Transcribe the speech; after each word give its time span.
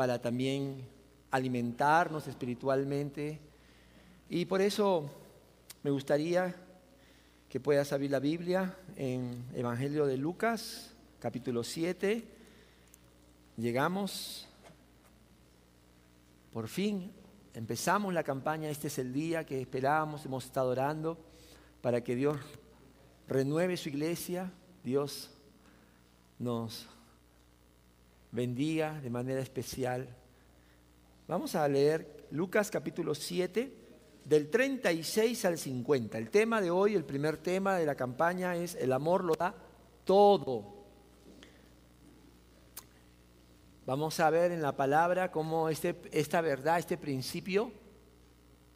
para 0.00 0.18
también 0.18 0.82
alimentarnos 1.30 2.26
espiritualmente. 2.26 3.38
Y 4.30 4.46
por 4.46 4.62
eso 4.62 5.10
me 5.82 5.90
gustaría 5.90 6.56
que 7.50 7.60
puedas 7.60 7.92
abrir 7.92 8.10
la 8.10 8.18
Biblia 8.18 8.78
en 8.96 9.44
Evangelio 9.54 10.06
de 10.06 10.16
Lucas, 10.16 10.94
capítulo 11.18 11.62
7. 11.62 12.24
Llegamos, 13.58 14.48
por 16.50 16.66
fin, 16.66 17.12
empezamos 17.52 18.14
la 18.14 18.22
campaña, 18.22 18.70
este 18.70 18.86
es 18.86 18.98
el 18.98 19.12
día 19.12 19.44
que 19.44 19.60
esperábamos, 19.60 20.24
hemos 20.24 20.46
estado 20.46 20.70
orando 20.70 21.18
para 21.82 22.02
que 22.02 22.16
Dios 22.16 22.38
renueve 23.28 23.76
su 23.76 23.90
iglesia, 23.90 24.50
Dios 24.82 25.30
nos 26.38 26.88
bendiga 28.32 29.00
de 29.00 29.10
manera 29.10 29.40
especial. 29.40 30.08
Vamos 31.26 31.54
a 31.54 31.66
leer 31.68 32.26
Lucas 32.30 32.70
capítulo 32.70 33.14
7, 33.14 33.76
del 34.24 34.50
36 34.50 35.44
al 35.44 35.58
50. 35.58 36.18
El 36.18 36.30
tema 36.30 36.60
de 36.60 36.70
hoy, 36.70 36.94
el 36.94 37.04
primer 37.04 37.36
tema 37.36 37.76
de 37.76 37.86
la 37.86 37.94
campaña 37.94 38.56
es 38.56 38.74
el 38.76 38.92
amor 38.92 39.24
lo 39.24 39.34
da 39.34 39.54
todo. 40.04 40.80
Vamos 43.86 44.20
a 44.20 44.30
ver 44.30 44.52
en 44.52 44.62
la 44.62 44.76
palabra 44.76 45.32
cómo 45.32 45.68
este, 45.68 46.00
esta 46.12 46.40
verdad, 46.40 46.78
este 46.78 46.96
principio, 46.96 47.72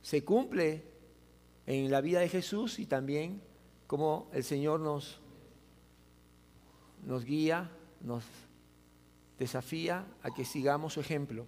se 0.03 0.25
cumple 0.25 0.83
en 1.67 1.91
la 1.91 2.01
vida 2.01 2.21
de 2.21 2.29
Jesús 2.29 2.79
y 2.79 2.87
también 2.87 3.41
cómo 3.87 4.29
el 4.33 4.43
Señor 4.43 4.81
nos, 4.81 5.21
nos 7.07 7.25
guía, 7.25 7.71
nos 8.01 8.25
desafía 9.39 10.07
a 10.23 10.33
que 10.33 10.45
sigamos 10.45 10.95
su 10.95 11.01
ejemplo. 11.01 11.47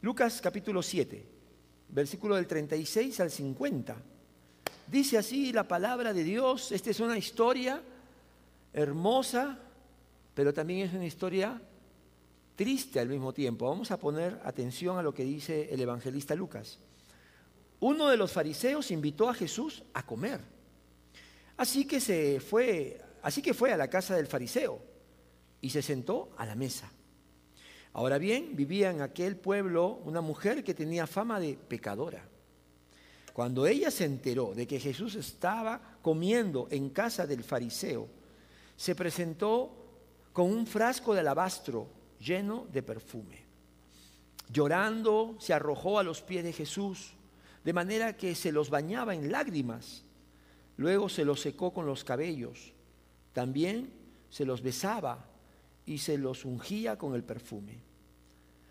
Lucas 0.00 0.40
capítulo 0.40 0.82
7, 0.82 1.26
versículo 1.88 2.36
del 2.36 2.46
36 2.46 3.20
al 3.20 3.30
50. 3.30 3.96
Dice 4.86 5.18
así 5.18 5.52
la 5.52 5.66
palabra 5.66 6.12
de 6.12 6.24
Dios. 6.24 6.72
Esta 6.72 6.90
es 6.90 7.00
una 7.00 7.16
historia 7.16 7.82
hermosa, 8.72 9.58
pero 10.34 10.52
también 10.52 10.86
es 10.86 10.94
una 10.94 11.06
historia 11.06 11.60
triste 12.56 13.00
al 13.00 13.08
mismo 13.08 13.32
tiempo. 13.32 13.68
Vamos 13.68 13.90
a 13.90 13.98
poner 13.98 14.40
atención 14.44 14.98
a 14.98 15.02
lo 15.02 15.14
que 15.14 15.24
dice 15.24 15.72
el 15.72 15.80
evangelista 15.80 16.34
Lucas. 16.34 16.78
Uno 17.80 18.08
de 18.08 18.16
los 18.16 18.32
fariseos 18.32 18.90
invitó 18.90 19.28
a 19.28 19.34
Jesús 19.34 19.82
a 19.94 20.04
comer. 20.04 20.40
Así 21.56 21.86
que 21.86 22.00
se 22.00 22.40
fue, 22.40 23.00
así 23.22 23.40
que 23.40 23.54
fue 23.54 23.72
a 23.72 23.76
la 23.76 23.88
casa 23.88 24.16
del 24.16 24.26
fariseo 24.26 24.80
y 25.60 25.70
se 25.70 25.82
sentó 25.82 26.34
a 26.36 26.46
la 26.46 26.54
mesa. 26.54 26.90
Ahora 27.94 28.18
bien, 28.18 28.56
vivía 28.56 28.90
en 28.90 29.00
aquel 29.00 29.36
pueblo 29.36 30.00
una 30.04 30.20
mujer 30.20 30.64
que 30.64 30.74
tenía 30.74 31.06
fama 31.06 31.38
de 31.38 31.54
pecadora. 31.54 32.28
Cuando 33.32 33.66
ella 33.66 33.90
se 33.90 34.04
enteró 34.04 34.52
de 34.52 34.66
que 34.66 34.80
Jesús 34.80 35.14
estaba 35.14 35.98
comiendo 36.02 36.66
en 36.70 36.90
casa 36.90 37.24
del 37.24 37.44
fariseo, 37.44 38.08
se 38.76 38.96
presentó 38.96 39.70
con 40.32 40.50
un 40.50 40.66
frasco 40.66 41.14
de 41.14 41.20
alabastro 41.20 41.86
lleno 42.18 42.66
de 42.72 42.82
perfume. 42.82 43.44
Llorando, 44.50 45.36
se 45.38 45.54
arrojó 45.54 46.00
a 46.00 46.02
los 46.02 46.20
pies 46.20 46.42
de 46.42 46.52
Jesús, 46.52 47.12
de 47.62 47.72
manera 47.72 48.16
que 48.16 48.34
se 48.34 48.50
los 48.50 48.70
bañaba 48.70 49.14
en 49.14 49.30
lágrimas. 49.30 50.04
Luego 50.76 51.08
se 51.08 51.24
los 51.24 51.40
secó 51.40 51.72
con 51.72 51.86
los 51.86 52.02
cabellos. 52.02 52.72
También 53.32 53.92
se 54.30 54.44
los 54.44 54.62
besaba 54.62 55.28
y 55.86 55.98
se 55.98 56.18
los 56.18 56.44
ungía 56.44 56.96
con 56.96 57.14
el 57.14 57.24
perfume. 57.24 57.80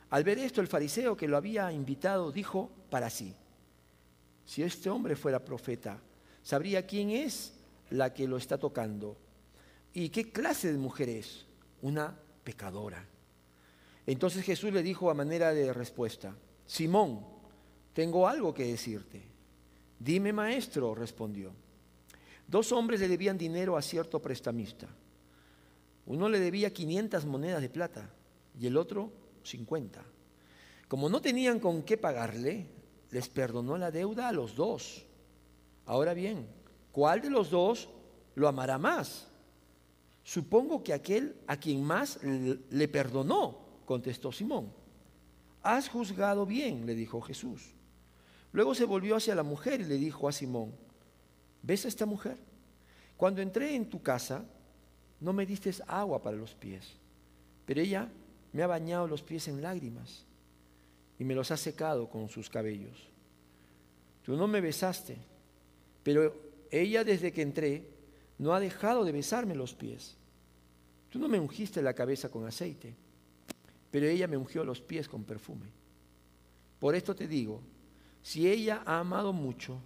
Al 0.09 0.23
ver 0.23 0.39
esto, 0.39 0.61
el 0.61 0.67
fariseo 0.67 1.17
que 1.17 1.27
lo 1.27 1.37
había 1.37 1.71
invitado 1.71 2.31
dijo 2.31 2.69
para 2.89 3.09
sí, 3.09 3.33
si 4.45 4.61
este 4.61 4.89
hombre 4.89 5.15
fuera 5.15 5.43
profeta, 5.43 5.99
sabría 6.43 6.85
quién 6.85 7.09
es 7.09 7.53
la 7.89 8.13
que 8.13 8.27
lo 8.27 8.37
está 8.37 8.57
tocando 8.57 9.17
y 9.93 10.09
qué 10.09 10.31
clase 10.31 10.71
de 10.71 10.77
mujer 10.77 11.09
es, 11.09 11.45
una 11.81 12.17
pecadora. 12.43 13.05
Entonces 14.05 14.43
Jesús 14.43 14.73
le 14.73 14.83
dijo 14.83 15.09
a 15.09 15.13
manera 15.13 15.53
de 15.53 15.71
respuesta, 15.73 16.35
Simón, 16.65 17.25
tengo 17.93 18.27
algo 18.27 18.53
que 18.53 18.65
decirte. 18.65 19.21
Dime, 19.99 20.33
maestro, 20.33 20.95
respondió. 20.95 21.53
Dos 22.47 22.71
hombres 22.71 22.99
le 22.99 23.07
debían 23.07 23.37
dinero 23.37 23.77
a 23.77 23.81
cierto 23.81 24.21
prestamista. 24.21 24.87
Uno 26.05 26.29
le 26.29 26.39
debía 26.39 26.73
500 26.73 27.25
monedas 27.25 27.61
de 27.61 27.69
plata 27.69 28.09
y 28.59 28.67
el 28.67 28.77
otro 28.77 29.11
50. 29.43 30.03
Como 30.87 31.09
no 31.09 31.21
tenían 31.21 31.59
con 31.59 31.83
qué 31.83 31.97
pagarle, 31.97 32.67
les 33.09 33.29
perdonó 33.29 33.77
la 33.77 33.91
deuda 33.91 34.27
a 34.27 34.33
los 34.33 34.55
dos. 34.55 35.05
Ahora 35.85 36.13
bien, 36.13 36.47
¿cuál 36.91 37.21
de 37.21 37.29
los 37.29 37.49
dos 37.49 37.89
lo 38.35 38.47
amará 38.47 38.77
más? 38.77 39.27
Supongo 40.23 40.83
que 40.83 40.93
aquel 40.93 41.35
a 41.47 41.57
quien 41.57 41.83
más 41.83 42.19
le 42.23 42.87
perdonó, 42.87 43.57
contestó 43.85 44.31
Simón. 44.31 44.71
Has 45.61 45.89
juzgado 45.89 46.45
bien, 46.45 46.85
le 46.85 46.95
dijo 46.95 47.21
Jesús. 47.21 47.73
Luego 48.51 48.75
se 48.75 48.85
volvió 48.85 49.15
hacia 49.15 49.35
la 49.35 49.43
mujer 49.43 49.81
y 49.81 49.85
le 49.85 49.97
dijo 49.97 50.27
a 50.27 50.31
Simón, 50.31 50.73
¿ves 51.61 51.85
a 51.85 51.87
esta 51.87 52.05
mujer? 52.05 52.37
Cuando 53.17 53.41
entré 53.41 53.75
en 53.75 53.89
tu 53.89 54.01
casa, 54.01 54.45
no 55.23 55.31
me 55.31 55.45
diste 55.45 55.71
agua 55.87 56.21
para 56.21 56.35
los 56.35 56.53
pies, 56.53 56.85
pero 57.65 57.79
ella 57.79 58.09
me 58.51 58.61
ha 58.61 58.67
bañado 58.67 59.07
los 59.07 59.23
pies 59.23 59.47
en 59.47 59.61
lágrimas 59.61 60.25
y 61.17 61.23
me 61.23 61.33
los 61.33 61.49
ha 61.49 61.55
secado 61.55 62.09
con 62.09 62.27
sus 62.27 62.49
cabellos. 62.49 63.07
Tú 64.21 64.35
no 64.35 64.47
me 64.47 64.59
besaste, 64.59 65.15
pero 66.03 66.35
ella 66.69 67.05
desde 67.05 67.31
que 67.31 67.41
entré 67.41 67.87
no 68.37 68.53
ha 68.53 68.59
dejado 68.59 69.05
de 69.05 69.13
besarme 69.13 69.55
los 69.55 69.73
pies. 69.73 70.17
Tú 71.09 71.19
no 71.19 71.29
me 71.29 71.39
ungiste 71.39 71.81
la 71.81 71.93
cabeza 71.93 72.29
con 72.29 72.45
aceite, 72.45 72.93
pero 73.91 74.05
ella 74.07 74.27
me 74.27 74.35
ungió 74.35 74.65
los 74.65 74.81
pies 74.81 75.07
con 75.07 75.23
perfume. 75.23 75.67
Por 76.79 76.95
esto 76.95 77.15
te 77.15 77.29
digo, 77.29 77.61
si 78.21 78.49
ella 78.49 78.83
ha 78.85 78.99
amado 78.99 79.31
mucho, 79.31 79.79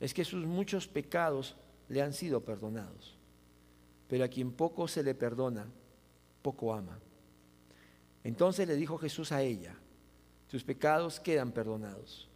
es 0.00 0.14
que 0.14 0.24
sus 0.24 0.46
muchos 0.46 0.88
pecados 0.88 1.54
le 1.90 2.00
han 2.00 2.14
sido 2.14 2.42
perdonados 2.42 3.19
pero 4.10 4.24
a 4.24 4.28
quien 4.28 4.50
poco 4.50 4.88
se 4.88 5.04
le 5.04 5.14
perdona, 5.14 5.68
poco 6.42 6.74
ama. 6.74 6.98
Entonces 8.24 8.66
le 8.66 8.74
dijo 8.74 8.98
Jesús 8.98 9.30
a 9.30 9.40
ella, 9.40 9.76
tus 10.48 10.64
pecados 10.64 11.20
quedan 11.20 11.52
perdonados. 11.52 12.28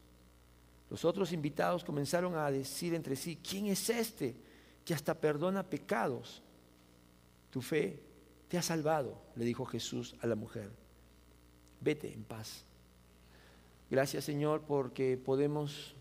Los 0.88 1.04
otros 1.04 1.32
invitados 1.32 1.82
comenzaron 1.82 2.36
a 2.36 2.48
decir 2.48 2.94
entre 2.94 3.16
sí, 3.16 3.40
¿quién 3.42 3.66
es 3.66 3.90
este 3.90 4.36
que 4.84 4.94
hasta 4.94 5.20
perdona 5.20 5.64
pecados? 5.64 6.44
Tu 7.50 7.60
fe 7.60 8.00
te 8.46 8.56
ha 8.56 8.62
salvado, 8.62 9.20
le 9.34 9.44
dijo 9.44 9.64
Jesús 9.64 10.14
a 10.20 10.28
la 10.28 10.36
mujer. 10.36 10.70
Vete 11.80 12.12
en 12.12 12.22
paz. 12.22 12.64
Gracias 13.90 14.22
Señor 14.22 14.62
porque 14.62 15.16
podemos 15.16 15.96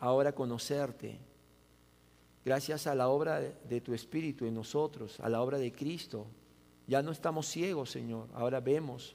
ahora 0.00 0.34
conocerte 0.34 1.18
Gracias 2.44 2.86
a 2.86 2.94
la 2.94 3.08
obra 3.08 3.40
de 3.40 3.80
tu 3.80 3.94
Espíritu 3.94 4.46
en 4.46 4.54
nosotros, 4.54 5.18
a 5.20 5.28
la 5.28 5.42
obra 5.42 5.58
de 5.58 5.72
Cristo. 5.72 6.26
Ya 6.86 7.02
no 7.02 7.12
estamos 7.12 7.46
ciegos, 7.46 7.90
Señor, 7.90 8.28
ahora 8.34 8.60
vemos. 8.60 9.14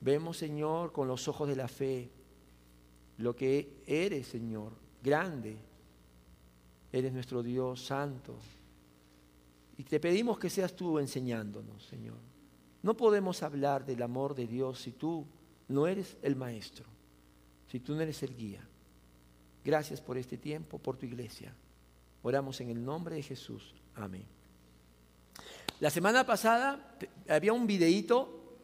Vemos, 0.00 0.38
Señor, 0.38 0.92
con 0.92 1.06
los 1.06 1.28
ojos 1.28 1.48
de 1.48 1.56
la 1.56 1.68
fe 1.68 2.10
lo 3.20 3.36
que 3.36 3.82
eres, 3.86 4.28
Señor, 4.28 4.72
grande. 5.02 5.56
Eres 6.90 7.12
nuestro 7.12 7.42
Dios 7.42 7.84
santo. 7.84 8.34
Y 9.76 9.84
te 9.84 10.00
pedimos 10.00 10.38
que 10.38 10.50
seas 10.50 10.74
tú 10.74 10.98
enseñándonos, 10.98 11.84
Señor. 11.84 12.16
No 12.82 12.96
podemos 12.96 13.42
hablar 13.42 13.84
del 13.84 14.02
amor 14.02 14.34
de 14.34 14.46
Dios 14.46 14.80
si 14.80 14.92
tú 14.92 15.26
no 15.68 15.86
eres 15.86 16.16
el 16.22 16.34
maestro, 16.34 16.86
si 17.68 17.78
tú 17.78 17.94
no 17.94 18.00
eres 18.00 18.22
el 18.22 18.34
guía. 18.34 18.66
Gracias 19.62 20.00
por 20.00 20.16
este 20.16 20.38
tiempo, 20.38 20.78
por 20.78 20.96
tu 20.96 21.04
iglesia. 21.04 21.54
Oramos 22.22 22.60
en 22.60 22.70
el 22.70 22.84
nombre 22.84 23.16
de 23.16 23.22
Jesús. 23.22 23.74
Amén. 23.94 24.24
La 25.80 25.88
semana 25.88 26.26
pasada 26.26 26.96
había 27.28 27.52
un 27.52 27.66
videíto 27.66 28.58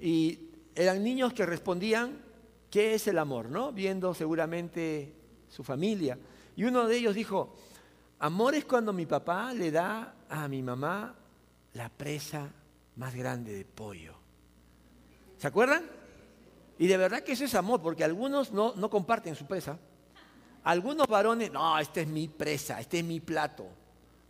y 0.00 0.38
eran 0.74 1.02
niños 1.02 1.34
que 1.34 1.44
respondían, 1.44 2.22
¿qué 2.70 2.94
es 2.94 3.06
el 3.08 3.18
amor? 3.18 3.50
¿no? 3.50 3.72
Viendo 3.72 4.14
seguramente 4.14 5.12
su 5.48 5.62
familia. 5.62 6.18
Y 6.56 6.64
uno 6.64 6.86
de 6.86 6.96
ellos 6.96 7.14
dijo, 7.14 7.54
amor 8.18 8.54
es 8.54 8.64
cuando 8.64 8.92
mi 8.92 9.04
papá 9.04 9.52
le 9.52 9.70
da 9.70 10.14
a 10.28 10.48
mi 10.48 10.62
mamá 10.62 11.14
la 11.74 11.90
presa 11.90 12.50
más 12.96 13.14
grande 13.14 13.52
de 13.52 13.64
pollo. 13.64 14.14
¿Se 15.36 15.46
acuerdan? 15.46 15.84
Y 16.78 16.86
de 16.86 16.96
verdad 16.96 17.22
que 17.22 17.32
eso 17.32 17.44
es 17.44 17.54
amor, 17.54 17.82
porque 17.82 18.04
algunos 18.04 18.52
no, 18.52 18.74
no 18.74 18.88
comparten 18.88 19.34
su 19.34 19.46
presa. 19.46 19.78
Algunos 20.68 21.06
varones, 21.06 21.50
no, 21.50 21.78
esta 21.78 22.02
es 22.02 22.08
mi 22.08 22.28
presa, 22.28 22.78
este 22.78 22.98
es 22.98 23.04
mi 23.06 23.20
plato. 23.20 23.66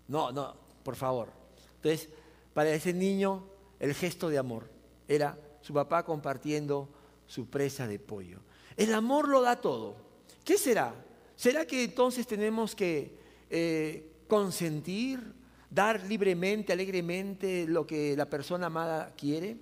No, 0.06 0.30
no, 0.30 0.54
por 0.84 0.94
favor. 0.94 1.32
Entonces, 1.74 2.08
para 2.54 2.70
ese 2.70 2.92
niño, 2.92 3.42
el 3.80 3.92
gesto 3.92 4.28
de 4.28 4.38
amor 4.38 4.70
era 5.08 5.36
su 5.62 5.74
papá 5.74 6.04
compartiendo 6.04 6.88
su 7.26 7.50
presa 7.50 7.88
de 7.88 7.98
pollo. 7.98 8.38
El 8.76 8.94
amor 8.94 9.26
lo 9.26 9.42
da 9.42 9.56
todo. 9.56 9.96
¿Qué 10.44 10.56
será? 10.56 10.94
¿Será 11.34 11.66
que 11.66 11.82
entonces 11.82 12.24
tenemos 12.24 12.76
que 12.76 13.18
eh, 13.50 14.22
consentir, 14.28 15.20
dar 15.68 16.04
libremente, 16.04 16.72
alegremente 16.72 17.66
lo 17.66 17.84
que 17.84 18.16
la 18.16 18.30
persona 18.30 18.66
amada 18.66 19.12
quiere? 19.16 19.56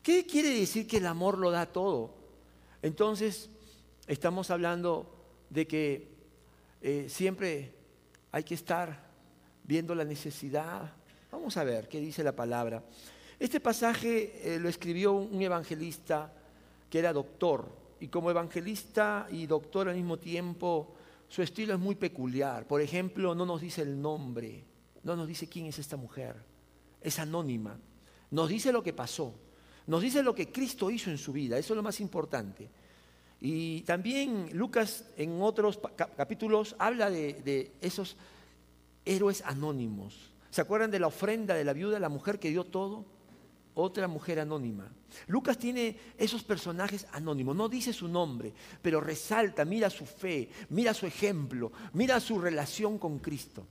¿Qué 0.00 0.24
quiere 0.26 0.50
decir 0.50 0.86
que 0.86 0.98
el 0.98 1.08
amor 1.08 1.38
lo 1.38 1.50
da 1.50 1.66
todo? 1.66 2.14
Entonces, 2.82 3.50
estamos 4.06 4.52
hablando 4.52 5.13
de 5.54 5.66
que 5.68 6.08
eh, 6.82 7.06
siempre 7.08 7.72
hay 8.32 8.42
que 8.42 8.54
estar 8.54 9.04
viendo 9.62 9.94
la 9.94 10.04
necesidad. 10.04 10.92
Vamos 11.30 11.56
a 11.56 11.62
ver 11.62 11.88
qué 11.88 12.00
dice 12.00 12.24
la 12.24 12.34
palabra. 12.34 12.82
Este 13.38 13.60
pasaje 13.60 14.54
eh, 14.54 14.58
lo 14.58 14.68
escribió 14.68 15.12
un 15.12 15.40
evangelista 15.40 16.32
que 16.90 16.98
era 16.98 17.12
doctor, 17.12 17.84
y 18.00 18.08
como 18.08 18.30
evangelista 18.30 19.28
y 19.30 19.46
doctor 19.46 19.88
al 19.88 19.94
mismo 19.94 20.18
tiempo, 20.18 20.94
su 21.28 21.40
estilo 21.40 21.72
es 21.72 21.78
muy 21.78 21.94
peculiar. 21.94 22.66
Por 22.66 22.80
ejemplo, 22.80 23.34
no 23.34 23.46
nos 23.46 23.60
dice 23.60 23.82
el 23.82 24.00
nombre, 24.00 24.64
no 25.04 25.14
nos 25.14 25.28
dice 25.28 25.48
quién 25.48 25.66
es 25.66 25.78
esta 25.78 25.96
mujer, 25.96 26.34
es 27.00 27.18
anónima. 27.20 27.78
Nos 28.32 28.48
dice 28.48 28.72
lo 28.72 28.82
que 28.82 28.92
pasó, 28.92 29.32
nos 29.86 30.02
dice 30.02 30.20
lo 30.22 30.34
que 30.34 30.50
Cristo 30.50 30.90
hizo 30.90 31.10
en 31.10 31.18
su 31.18 31.32
vida, 31.32 31.56
eso 31.56 31.74
es 31.74 31.76
lo 31.76 31.82
más 31.82 32.00
importante. 32.00 32.68
Y 33.46 33.82
también 33.82 34.48
Lucas 34.54 35.04
en 35.18 35.42
otros 35.42 35.78
capítulos 36.16 36.74
habla 36.78 37.10
de, 37.10 37.72
esos 37.82 38.16
héroes 39.04 39.42
anónimos. 39.44 40.32
¿Se 40.48 40.62
acuerdan 40.62 40.90
de 40.90 40.98
la 40.98 41.08
ofrenda 41.08 41.54
de 41.54 41.62
la 41.62 41.74
viuda, 41.74 41.98
la 41.98 42.08
mujer 42.08 42.38
que 42.38 42.48
dio 42.48 42.64
todo? 42.64 43.04
Otra 43.74 44.08
mujer 44.08 44.40
anónima. 44.40 44.90
Lucas 45.26 45.58
tiene 45.58 45.94
esos 46.16 46.42
personajes 46.42 47.06
anónimos, 47.12 47.54
no 47.54 47.68
dice 47.68 47.92
su 47.92 48.08
nombre, 48.08 48.54
pero 48.80 48.98
resalta, 48.98 49.66
mira 49.66 49.90
su 49.90 50.06
fe, 50.06 50.48
mira 50.70 50.94
su 50.94 51.04
ejemplo, 51.04 51.70
mira 51.92 52.20
su 52.20 52.40
relación 52.40 52.96
con 52.96 53.18
Cristo. 53.18 53.66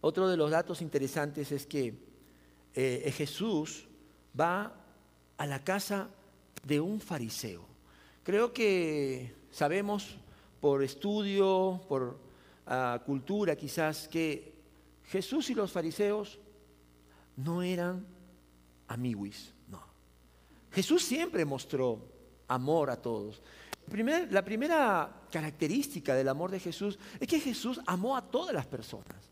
Otro 0.00 0.26
de 0.26 0.36
los 0.36 0.50
datos 0.50 0.82
interesantes 0.82 1.52
es 1.52 1.66
que 1.66 1.94
eh, 2.74 3.14
Jesús 3.16 3.86
va 4.38 4.74
a 5.36 5.46
la 5.46 5.62
casa 5.62 6.08
de 6.64 6.80
un 6.80 7.00
fariseo. 7.00 7.77
Creo 8.28 8.52
que 8.52 9.32
sabemos 9.50 10.18
por 10.60 10.82
estudio, 10.82 11.80
por 11.88 12.18
cultura 13.06 13.56
quizás, 13.56 14.06
que 14.06 14.52
Jesús 15.04 15.48
y 15.48 15.54
los 15.54 15.72
fariseos 15.72 16.38
no 17.36 17.62
eran 17.62 18.06
amiguis, 18.86 19.54
no. 19.66 19.82
Jesús 20.72 21.04
siempre 21.04 21.46
mostró 21.46 22.04
amor 22.48 22.90
a 22.90 23.00
todos. 23.00 23.40
la 24.30 24.44
primera 24.44 25.22
característica 25.32 26.14
del 26.14 26.28
amor 26.28 26.50
de 26.50 26.60
Jesús 26.60 26.98
es 27.18 27.26
que 27.26 27.40
Jesús 27.40 27.80
amó 27.86 28.14
a 28.14 28.20
todas 28.20 28.54
las 28.54 28.66
personas. 28.66 29.30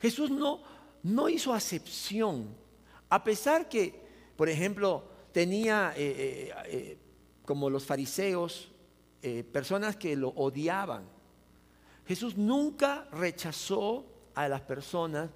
Jesús 0.00 0.30
no, 0.30 0.62
no 1.02 1.28
hizo 1.28 1.52
acepción, 1.52 2.56
a 3.10 3.22
pesar 3.22 3.68
que, 3.68 4.00
por 4.34 4.48
ejemplo, 4.48 5.04
tenía, 5.30 5.92
eh, 5.94 6.14
eh, 6.16 6.54
eh, 6.68 6.98
como 7.50 7.68
los 7.68 7.84
fariseos, 7.84 8.68
personas 9.50 9.96
que 9.96 10.14
lo 10.14 10.28
odiaban, 10.28 11.02
Jesús 12.06 12.36
nunca 12.36 13.08
rechazó 13.10 14.06
a 14.36 14.48
las 14.48 14.60
personas. 14.60 15.30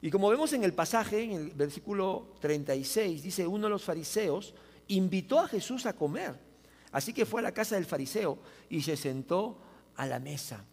Y 0.00 0.10
como 0.10 0.30
vemos 0.30 0.54
en 0.54 0.64
el 0.64 0.72
pasaje, 0.72 1.24
en 1.24 1.32
el 1.32 1.50
versículo 1.50 2.28
36, 2.40 3.22
dice, 3.22 3.46
uno 3.46 3.66
de 3.66 3.70
los 3.70 3.84
fariseos 3.84 4.54
invitó 4.88 5.40
a 5.40 5.46
Jesús 5.46 5.84
a 5.84 5.92
comer. 5.92 6.40
Así 6.90 7.12
que 7.12 7.26
fue 7.26 7.42
a 7.42 7.44
la 7.44 7.52
casa 7.52 7.74
del 7.74 7.84
fariseo 7.84 8.38
y 8.70 8.80
se 8.80 8.96
sentó 8.96 9.58
a 9.96 10.06
la 10.06 10.18
mesa. 10.18 10.64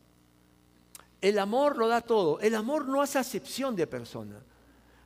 El 1.20 1.40
amor 1.40 1.78
lo 1.78 1.90
da 1.90 2.00
todo. 2.00 2.40
El 2.40 2.56
amor 2.56 2.88
no 2.88 3.02
hace 3.02 3.20
acepción 3.20 3.76
de 3.76 3.86
persona. 3.86 4.42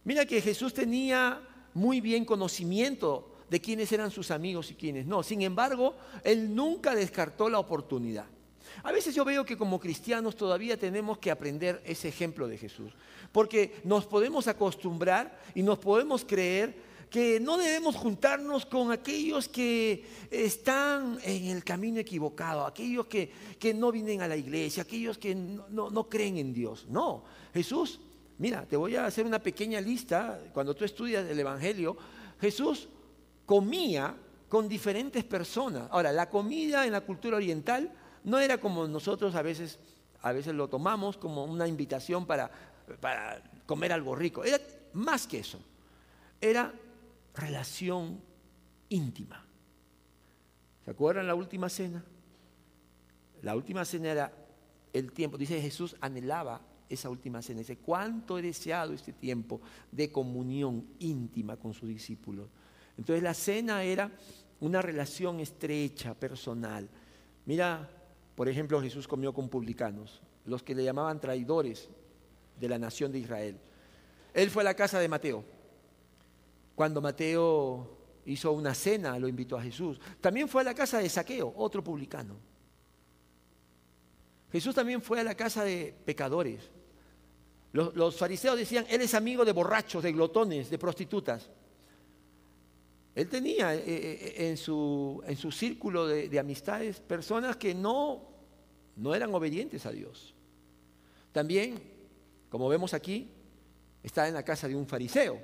Mira 0.03 0.27
que 0.27 0.39
Jesús 0.39 0.71
tenía 0.71 1.41
muy 1.73 1.99
bien 1.99 2.25
conocimiento 2.25 3.31
de 3.53 3.61
quiénes 3.61 3.91
eran 3.91 4.09
sus 4.09 4.31
amigos 4.31 4.71
y 4.71 4.73
quiénes 4.73 5.05
no. 5.05 5.21
Sin 5.21 5.43
embargo, 5.43 5.93
él 6.23 6.55
nunca 6.55 6.95
descartó 6.95 7.49
la 7.49 7.59
oportunidad. 7.59 8.25
A 8.81 8.91
veces 8.91 9.13
yo 9.13 9.23
veo 9.23 9.45
que 9.45 9.55
como 9.55 9.79
cristianos 9.79 10.35
todavía 10.35 10.75
tenemos 10.75 11.19
que 11.19 11.29
aprender 11.29 11.79
ese 11.85 12.07
ejemplo 12.07 12.47
de 12.47 12.57
Jesús, 12.57 12.93
porque 13.31 13.75
nos 13.83 14.07
podemos 14.07 14.47
acostumbrar 14.47 15.39
y 15.53 15.61
nos 15.61 15.77
podemos 15.77 16.25
creer 16.25 16.75
que 17.11 17.39
no 17.39 17.59
debemos 17.59 17.95
juntarnos 17.95 18.65
con 18.65 18.91
aquellos 18.91 19.47
que 19.47 20.03
están 20.31 21.19
en 21.23 21.45
el 21.45 21.63
camino 21.63 21.99
equivocado, 21.99 22.65
aquellos 22.65 23.05
que, 23.05 23.29
no 23.75 23.91
vienen 23.91 24.23
a 24.23 24.27
la 24.27 24.35
iglesia, 24.35 24.81
aquellos 24.81 25.19
que 25.19 25.35
no, 25.35 25.91
no 25.91 26.09
creen 26.09 26.39
en 26.39 26.55
Dios. 26.55 26.87
No, 26.89 27.23
Jesús, 27.53 27.99
mira, 28.39 28.65
te 28.65 28.75
voy 28.75 28.95
a 28.95 29.05
hacer 29.05 29.27
una 29.27 29.37
pequeña 29.37 29.79
lista, 29.79 30.41
cuando 30.55 30.75
tú 30.75 30.85
estudias 30.85 31.29
el 31.29 31.39
Evangelio, 31.39 31.95
Jesús 32.41 32.89
comía 33.53 34.15
con 34.49 34.67
diferentes 34.67 35.23
personas. 35.23 35.87
Ahora, 35.91 36.11
la 36.11 36.27
comida 36.27 36.87
en 36.87 36.91
la 36.91 37.01
cultura 37.01 37.37
oriental 37.37 37.93
no 38.23 38.39
era 38.39 38.57
como 38.57 38.87
nosotros 38.87 39.35
a 39.35 39.43
veces, 39.43 39.77
a 40.23 40.31
veces 40.31 40.55
lo 40.55 40.69
tomamos 40.69 41.17
como 41.17 41.45
una 41.45 41.67
invitación 41.67 42.25
para, 42.25 42.49
para 42.99 43.43
comer 43.67 43.93
algo 43.93 44.15
rico. 44.15 44.43
Era 44.43 44.57
más 44.93 45.27
que 45.27 45.37
eso. 45.37 45.59
Era 46.41 46.73
relación 47.35 48.19
íntima. 48.89 49.45
¿Se 50.83 50.89
acuerdan 50.89 51.27
la 51.27 51.35
última 51.35 51.69
cena? 51.69 52.03
La 53.43 53.55
última 53.55 53.85
cena 53.85 54.09
era 54.09 54.33
el 54.93 55.11
tiempo. 55.11 55.37
Dice 55.37 55.61
Jesús 55.61 55.95
anhelaba 56.01 56.59
esa 56.89 57.07
última 57.07 57.43
cena. 57.43 57.59
Dice, 57.59 57.77
¿cuánto 57.77 58.39
he 58.39 58.41
deseado 58.41 58.93
este 58.93 59.13
tiempo 59.13 59.61
de 59.91 60.11
comunión 60.11 60.87
íntima 60.97 61.55
con 61.55 61.75
sus 61.75 61.89
discípulos? 61.89 62.49
Entonces 62.97 63.23
la 63.23 63.33
cena 63.33 63.83
era 63.83 64.11
una 64.59 64.81
relación 64.81 65.39
estrecha, 65.39 66.13
personal. 66.13 66.89
Mira 67.45 67.89
por 68.35 68.49
ejemplo, 68.49 68.81
Jesús 68.81 69.07
comió 69.07 69.33
con 69.33 69.49
publicanos, 69.49 70.21
los 70.45 70.63
que 70.63 70.73
le 70.73 70.83
llamaban 70.83 71.19
traidores 71.19 71.89
de 72.59 72.69
la 72.69 72.79
nación 72.79 73.11
de 73.11 73.19
Israel. 73.19 73.59
Él 74.33 74.49
fue 74.49 74.63
a 74.63 74.65
la 74.65 74.73
casa 74.73 74.99
de 74.99 75.07
Mateo. 75.07 75.43
Cuando 76.75 77.01
Mateo 77.01 77.97
hizo 78.25 78.51
una 78.51 78.73
cena, 78.73 79.19
lo 79.19 79.27
invitó 79.27 79.57
a 79.57 79.61
Jesús. 79.61 79.99
También 80.19 80.47
fue 80.47 80.61
a 80.61 80.65
la 80.65 80.73
casa 80.73 80.97
de 80.97 81.09
Saqueo, 81.09 81.53
otro 81.55 81.83
publicano. 81.83 82.35
Jesús 84.51 84.73
también 84.73 85.01
fue 85.01 85.19
a 85.19 85.23
la 85.23 85.35
casa 85.35 85.63
de 85.63 85.95
pecadores. 86.05 86.71
Los, 87.71 88.15
fariseos 88.15 88.57
decían, 88.57 88.85
Él 88.89 89.01
es 89.01 89.13
amigo 89.13 89.45
de 89.45 89.51
borrachos, 89.51 90.03
de 90.03 90.11
glotones, 90.11 90.69
de 90.69 90.77
prostitutas. 90.77 91.49
Él 93.15 93.29
tenía 93.29 93.75
eh, 93.75 93.83
eh, 93.85 94.35
en 94.49 94.57
su, 94.57 95.21
en 95.27 95.37
su 95.37 95.51
círculo 95.51 96.07
de, 96.07 96.39
amistades 96.39 96.99
personas 96.99 97.55
que 97.57 97.75
no, 97.75 98.21
no 98.95 99.13
eran 99.13 99.33
obedientes 99.33 99.85
a 99.85 99.91
Dios. 99.91 100.33
También, 101.31 101.79
como 102.49 102.67
vemos 102.69 102.93
aquí, 102.93 103.29
está 104.01 104.27
en 104.27 104.33
la 104.33 104.43
casa 104.43 104.67
de 104.67 104.75
un 104.75 104.87
fariseo. 104.87 105.39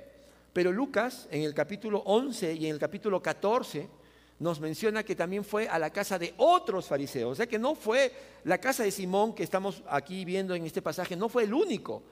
Pero 0.52 0.72
Lucas, 0.72 1.28
en 1.30 1.42
el 1.42 1.54
capítulo 1.54 2.02
11 2.06 2.54
y 2.54 2.66
en 2.66 2.72
el 2.72 2.78
capítulo 2.80 3.22
14, 3.22 3.88
nos 4.40 4.58
menciona 4.58 5.04
que 5.04 5.14
también 5.14 5.44
fue 5.44 5.68
a 5.68 5.78
la 5.78 5.90
casa 5.90 6.18
de 6.18 6.34
otros 6.38 6.86
fariseos. 6.86 7.32
O 7.32 7.34
sea 7.36 7.46
que 7.46 7.58
no 7.58 7.76
fue 7.76 8.12
la 8.44 8.58
casa 8.58 8.82
de 8.82 8.90
Simón 8.90 9.34
que 9.34 9.44
estamos 9.44 9.82
aquí 9.88 10.24
viendo 10.24 10.54
en 10.54 10.66
este 10.66 10.82
pasaje, 10.82 11.14
no 11.14 11.28
fue 11.28 11.44
el 11.44 11.54
único. 11.54 12.02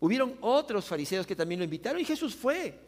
Hubieron 0.00 0.36
otros 0.42 0.84
fariseos 0.84 1.26
que 1.26 1.36
también 1.36 1.60
lo 1.60 1.64
invitaron 1.64 2.00
y 2.00 2.04
Jesús 2.04 2.34
fue. 2.34 2.78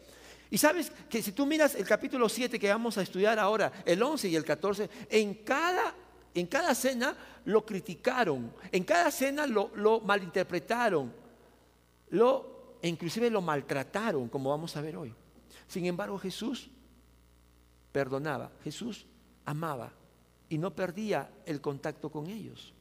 Y 0.50 0.59
sabes 0.59 0.90
que 1.09 1.23
si 1.23 1.33
tú 1.33 1.45
miras 1.45 1.75
el 1.75 1.85
capítulo 1.85 2.28
7 2.28 2.59
que 2.59 2.69
vamos 2.69 2.97
a 2.97 3.02
estudiar 3.02 3.38
ahora, 3.38 3.73
el 3.85 4.02
11 4.02 4.28
y 4.28 4.37
el 4.37 4.45
14, 4.45 4.88
en 5.11 5.35
cada, 5.45 5.95
en 6.35 6.47
cada 6.47 6.75
cena 6.75 7.17
lo 7.45 7.67
criticaron, 7.67 8.52
en 8.73 8.85
cada 8.85 9.11
cena 9.11 9.47
lo, 9.47 9.71
lo 9.75 10.00
malinterpretaron, 10.00 11.12
lo, 12.11 12.78
inclusive 12.83 13.31
lo 13.31 13.43
maltrataron, 13.43 14.28
como 14.28 14.50
vamos 14.50 14.75
a 14.76 14.81
ver 14.81 14.97
hoy. 14.97 15.14
Sin 15.67 15.85
embargo, 15.85 16.19
Jesús 16.19 16.71
perdonaba, 17.93 18.50
Jesús 18.64 19.07
amaba 19.45 19.93
y 20.49 20.57
no 20.57 20.75
perdía 20.75 21.31
el 21.45 21.61
contacto 21.61 22.11
con 22.11 22.26
ellos. 22.26 22.73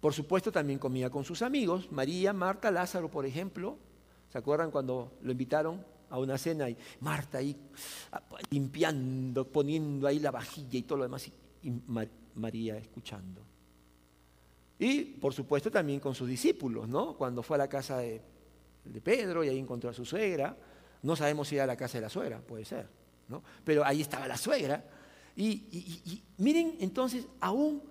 Por 0.00 0.14
supuesto, 0.14 0.50
también 0.50 0.78
comía 0.78 1.10
con 1.10 1.24
sus 1.24 1.42
amigos, 1.42 1.92
María, 1.92 2.32
Marta, 2.32 2.70
Lázaro, 2.70 3.10
por 3.10 3.26
ejemplo, 3.26 3.78
¿Se 4.32 4.38
acuerdan 4.38 4.70
cuando 4.70 5.18
lo 5.20 5.30
invitaron 5.30 5.84
a 6.08 6.18
una 6.18 6.38
cena 6.38 6.70
y 6.70 6.76
Marta 7.00 7.36
ahí 7.36 7.54
ah, 8.12 8.22
limpiando, 8.48 9.46
poniendo 9.46 10.06
ahí 10.06 10.20
la 10.20 10.30
vajilla 10.30 10.78
y 10.78 10.82
todo 10.82 10.96
lo 10.96 11.04
demás 11.04 11.28
y 11.62 11.70
María 12.34 12.78
escuchando? 12.78 13.42
Y 14.78 15.02
por 15.04 15.34
supuesto 15.34 15.70
también 15.70 16.00
con 16.00 16.14
sus 16.14 16.26
discípulos, 16.26 16.88
¿no? 16.88 17.14
Cuando 17.14 17.42
fue 17.42 17.56
a 17.56 17.58
la 17.58 17.68
casa 17.68 17.98
de, 17.98 18.22
Pedro 19.04 19.44
y 19.44 19.50
ahí 19.50 19.58
encontró 19.58 19.90
a 19.90 19.92
su 19.92 20.06
suegra, 20.06 20.56
No 21.02 21.14
sabemos 21.14 21.48
si 21.48 21.56
era 21.56 21.66
la 21.66 21.76
casa 21.76 21.98
de 21.98 22.02
la 22.02 22.08
suegra, 22.08 22.40
puede 22.40 22.64
ser, 22.64 22.88
¿no? 23.28 23.42
Pero 23.64 23.84
ahí 23.84 24.00
estaba 24.00 24.26
la 24.26 24.38
suegra. 24.38 24.82
Y, 25.36 26.22
miren, 26.38 26.78
entonces, 26.80 27.26
aún, 27.38 27.82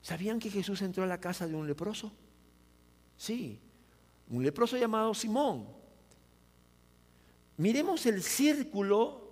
¿sabían 0.00 0.38
que 0.38 0.48
Jesús 0.48 0.80
entró 0.80 1.04
a 1.04 1.06
la 1.06 1.20
casa 1.20 1.46
de 1.46 1.54
un 1.54 1.66
leproso? 1.66 2.10
Sí, 3.18 3.60
un 4.30 4.42
leproso 4.42 4.76
llamado 4.76 5.14
Simón. 5.14 5.66
Miremos 7.56 8.06
el 8.06 8.22
círculo 8.22 9.28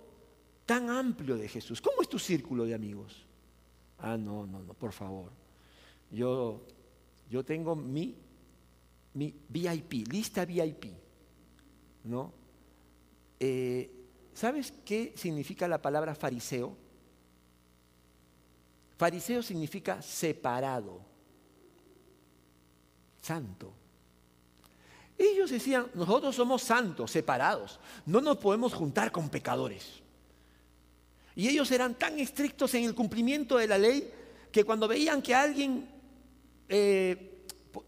tan 0.65 0.89
amplio 0.89 1.37
de 1.37 1.47
Jesús. 1.47 1.81
¿Cómo 1.81 2.01
es 2.01 2.09
tu 2.09 2.19
círculo 2.19 2.65
de 2.65 2.73
amigos? 2.73 3.25
Ah, 3.99 4.17
no, 4.17 4.45
no, 4.45 4.61
no, 4.61 4.73
por 4.73 4.91
favor. 4.91 5.31
Yo, 6.11 6.61
yo 7.29 7.43
tengo 7.43 7.75
mi, 7.75 8.15
mi 9.13 9.33
VIP, 9.49 10.07
lista 10.11 10.45
VIP, 10.45 10.85
¿no? 12.03 12.33
Eh, 13.39 13.91
¿Sabes 14.33 14.73
qué 14.85 15.13
significa 15.15 15.67
la 15.67 15.81
palabra 15.81 16.13
fariseo? 16.13 16.75
Fariseo 18.97 19.41
significa 19.41 20.01
separado, 20.01 21.01
santo. 23.21 23.73
Ellos 25.17 25.49
decían, 25.49 25.87
nosotros 25.95 26.35
somos 26.35 26.61
santos, 26.61 27.11
separados, 27.11 27.79
no 28.05 28.21
nos 28.21 28.37
podemos 28.37 28.73
juntar 28.73 29.11
con 29.11 29.29
pecadores. 29.29 30.03
Y 31.35 31.47
ellos 31.47 31.71
eran 31.71 31.95
tan 31.95 32.19
estrictos 32.19 32.73
en 32.75 32.83
el 32.83 32.95
cumplimiento 32.95 33.57
de 33.57 33.67
la 33.67 33.77
ley 33.77 34.11
que 34.51 34.63
cuando 34.63 34.87
veían 34.87 35.21
que 35.21 35.33
alguien 35.33 35.89
eh, 36.69 37.43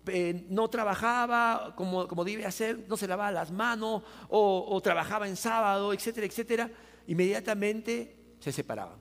eh, 0.07 0.45
no 0.49 0.69
trabajaba 0.69 1.73
como, 1.75 2.07
como, 2.07 2.23
debe 2.23 2.45
hacer, 2.45 2.85
no 2.87 2.97
se 2.97 3.07
lavaba 3.07 3.31
las 3.31 3.51
manos 3.51 4.03
o, 4.29 4.81
trabajaba 4.83 5.27
en 5.27 5.35
sábado, 5.35 5.93
etcétera, 5.93 6.27
etcétera, 6.27 6.71
inmediatamente 7.07 8.35
se 8.39 8.51
separaban. 8.51 8.97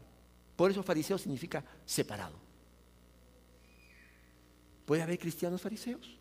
Por 0.56 0.70
eso 0.70 0.82
fariseo 0.82 1.18
significa 1.18 1.64
separado. 1.85 2.37
¿Puede 4.85 5.02
haber 5.02 5.18
cristianos 5.18 5.61
fariseos? 5.61 6.17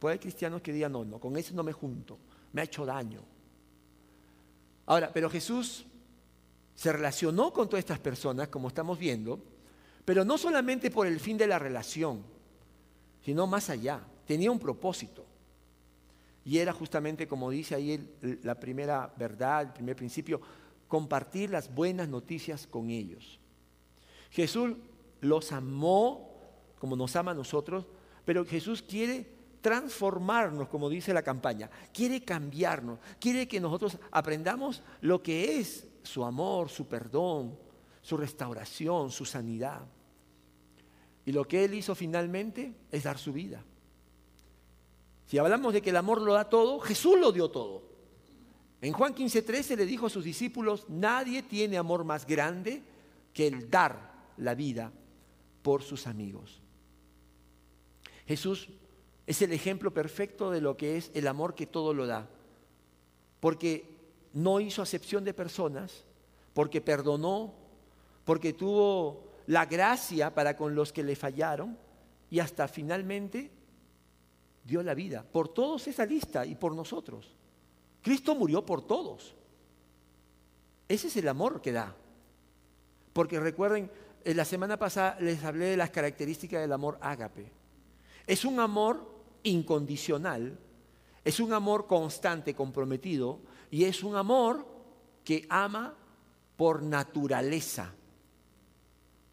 Puede 0.00 0.14
haber 0.14 0.22
cristianos 0.22 0.62
que 0.62 0.72
digan, 0.72 0.90
no, 0.90 1.04
no, 1.04 1.20
con 1.20 1.36
ese 1.36 1.54
no 1.54 1.62
me 1.62 1.72
junto, 1.72 2.18
me 2.52 2.62
ha 2.62 2.64
hecho 2.64 2.84
daño. 2.84 3.20
Ahora, 4.86 5.12
pero 5.12 5.30
Jesús 5.30 5.84
se 6.74 6.92
relacionó 6.92 7.52
con 7.52 7.68
todas 7.68 7.80
estas 7.80 7.98
personas, 7.98 8.48
como 8.48 8.68
estamos 8.68 8.98
viendo, 8.98 9.38
pero 10.04 10.24
no 10.24 10.38
solamente 10.38 10.90
por 10.90 11.06
el 11.06 11.20
fin 11.20 11.36
de 11.36 11.46
la 11.46 11.58
relación, 11.58 12.24
sino 13.22 13.46
más 13.46 13.68
allá. 13.68 14.00
Tenía 14.26 14.50
un 14.50 14.58
propósito. 14.58 15.26
Y 16.44 16.58
era 16.58 16.72
justamente, 16.72 17.28
como 17.28 17.50
dice 17.50 17.74
ahí 17.74 18.16
la 18.42 18.58
primera 18.58 19.12
verdad, 19.18 19.62
el 19.62 19.72
primer 19.74 19.94
principio, 19.94 20.40
compartir 20.88 21.50
las 21.50 21.72
buenas 21.72 22.08
noticias 22.08 22.66
con 22.66 22.88
ellos. 22.88 23.38
Jesús 24.30 24.72
los 25.20 25.52
amó 25.52 26.30
como 26.78 26.96
nos 26.96 27.14
ama 27.14 27.32
a 27.32 27.34
nosotros, 27.34 27.84
pero 28.24 28.46
Jesús 28.46 28.80
quiere 28.80 29.39
transformarnos, 29.60 30.68
como 30.68 30.88
dice 30.88 31.12
la 31.12 31.22
campaña, 31.22 31.70
quiere 31.92 32.22
cambiarnos, 32.22 32.98
quiere 33.18 33.46
que 33.46 33.60
nosotros 33.60 33.98
aprendamos 34.10 34.82
lo 35.00 35.22
que 35.22 35.58
es 35.58 35.86
su 36.02 36.24
amor, 36.24 36.68
su 36.68 36.86
perdón, 36.86 37.58
su 38.02 38.16
restauración, 38.16 39.10
su 39.10 39.24
sanidad. 39.24 39.82
Y 41.24 41.32
lo 41.32 41.46
que 41.46 41.64
Él 41.64 41.74
hizo 41.74 41.94
finalmente 41.94 42.74
es 42.90 43.04
dar 43.04 43.18
su 43.18 43.32
vida. 43.32 43.62
Si 45.26 45.38
hablamos 45.38 45.72
de 45.72 45.82
que 45.82 45.90
el 45.90 45.96
amor 45.96 46.20
lo 46.20 46.32
da 46.32 46.48
todo, 46.48 46.80
Jesús 46.80 47.18
lo 47.18 47.30
dio 47.30 47.50
todo. 47.50 47.84
En 48.80 48.92
Juan 48.92 49.14
15:13 49.14 49.76
le 49.76 49.86
dijo 49.86 50.06
a 50.06 50.10
sus 50.10 50.24
discípulos, 50.24 50.86
nadie 50.88 51.42
tiene 51.42 51.76
amor 51.76 52.04
más 52.04 52.26
grande 52.26 52.82
que 53.34 53.46
el 53.46 53.70
dar 53.70 54.10
la 54.38 54.54
vida 54.54 54.90
por 55.62 55.82
sus 55.82 56.06
amigos. 56.06 56.60
Jesús 58.26 58.70
es 59.26 59.42
el 59.42 59.52
ejemplo 59.52 59.92
perfecto 59.92 60.50
de 60.50 60.60
lo 60.60 60.76
que 60.76 60.96
es 60.96 61.10
el 61.14 61.26
amor 61.26 61.54
que 61.54 61.66
todo 61.66 61.94
lo 61.94 62.06
da. 62.06 62.28
Porque 63.40 63.88
no 64.32 64.60
hizo 64.60 64.82
acepción 64.82 65.24
de 65.24 65.34
personas, 65.34 66.04
porque 66.54 66.80
perdonó, 66.80 67.54
porque 68.24 68.52
tuvo 68.52 69.24
la 69.46 69.66
gracia 69.66 70.34
para 70.34 70.56
con 70.56 70.74
los 70.74 70.92
que 70.92 71.02
le 71.02 71.16
fallaron 71.16 71.76
y 72.30 72.38
hasta 72.38 72.68
finalmente 72.68 73.50
dio 74.64 74.82
la 74.82 74.94
vida 74.94 75.24
por 75.24 75.48
todos 75.48 75.88
esa 75.88 76.06
lista 76.06 76.46
y 76.46 76.54
por 76.54 76.74
nosotros. 76.74 77.34
Cristo 78.02 78.34
murió 78.34 78.64
por 78.64 78.86
todos. 78.86 79.34
Ese 80.88 81.08
es 81.08 81.16
el 81.16 81.28
amor 81.28 81.60
que 81.60 81.72
da. 81.72 81.94
Porque 83.12 83.40
recuerden, 83.40 83.90
la 84.24 84.44
semana 84.44 84.78
pasada 84.78 85.18
les 85.20 85.42
hablé 85.44 85.66
de 85.66 85.76
las 85.76 85.90
características 85.90 86.60
del 86.60 86.72
amor 86.72 86.98
ágape. 87.00 87.59
Es 88.30 88.44
un 88.44 88.60
amor 88.60 89.12
incondicional, 89.42 90.56
es 91.24 91.40
un 91.40 91.52
amor 91.52 91.88
constante, 91.88 92.54
comprometido, 92.54 93.40
y 93.72 93.86
es 93.86 94.04
un 94.04 94.14
amor 94.14 94.64
que 95.24 95.48
ama 95.50 95.96
por 96.56 96.80
naturaleza, 96.80 97.92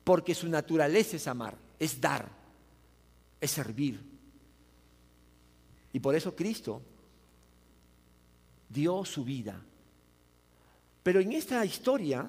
porque 0.04 0.34
su 0.34 0.50
naturaleza 0.50 1.16
es 1.16 1.28
amar, 1.28 1.56
es 1.78 2.02
dar, 2.02 2.28
es 3.40 3.52
servir. 3.52 4.04
Y 5.94 6.00
por 6.00 6.16
eso 6.16 6.36
Cristo 6.36 6.82
dio 8.68 9.06
su 9.06 9.24
vida. 9.24 9.64
Pero 11.04 11.20
en 11.20 11.34
esta 11.34 11.64
historia 11.64 12.28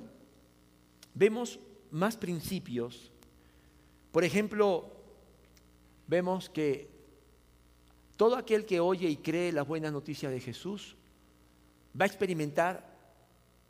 vemos 1.15 1.59
más 1.93 2.19
principios. 2.19 3.11
Por 4.13 4.23
ejemplo, 4.23 4.98
vemos 6.09 6.51
que 6.51 6.89
todo 8.17 8.37
aquel 8.37 8.67
que 8.67 8.81
oye 8.81 9.09
y 9.09 9.19
cree 9.19 9.53
las 9.53 9.69
buenas 9.69 9.93
noticias 9.93 10.33
de 10.33 10.41
Jesús 10.41 10.97
va 11.99 12.05
a 12.05 12.09
experimentar 12.09 12.99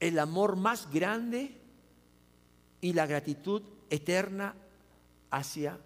el 0.01 0.19
amor 0.19 0.57
más 0.57 0.91
grande 0.91 1.53
y 2.81 2.93
la 2.93 3.07
gratitud 3.07 3.63
eterna 3.91 4.55
hacia 5.31 5.79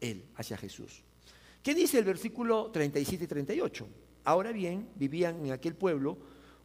Él, 0.00 0.24
hacia 0.36 0.56
Jesús. 0.56 1.02
¿Qué 1.62 1.74
dice 1.74 1.98
el 1.98 2.04
versículo 2.04 2.70
37 2.70 3.24
y 3.24 3.26
38? 3.26 3.88
Ahora 4.24 4.52
bien, 4.52 4.88
vivían 4.94 5.44
en 5.44 5.52
aquel 5.52 5.74
pueblo 5.74 6.18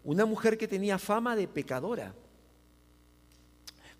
una 0.03 0.25
mujer 0.25 0.57
que 0.57 0.67
tenía 0.67 0.97
fama 0.97 1.35
de 1.35 1.47
pecadora. 1.47 2.13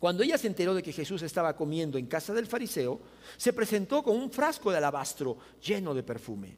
Cuando 0.03 0.22
ella 0.22 0.38
se 0.38 0.48
enteró 0.48 0.75
de 0.75 0.83
que 0.83 0.91
Jesús 0.91 1.22
estaba 1.22 1.55
comiendo 1.55 1.98
en 1.98 2.07
casa 2.07 2.33
del 2.33 2.45
fariseo, 2.45 3.00
se 3.38 3.53
presentó 3.53 4.03
con 4.03 4.17
un 4.17 4.29
frasco 4.29 4.69
de 4.69 4.75
alabastro 4.75 5.38
lleno 5.65 5.93
de 5.93 6.03
perfume. 6.03 6.57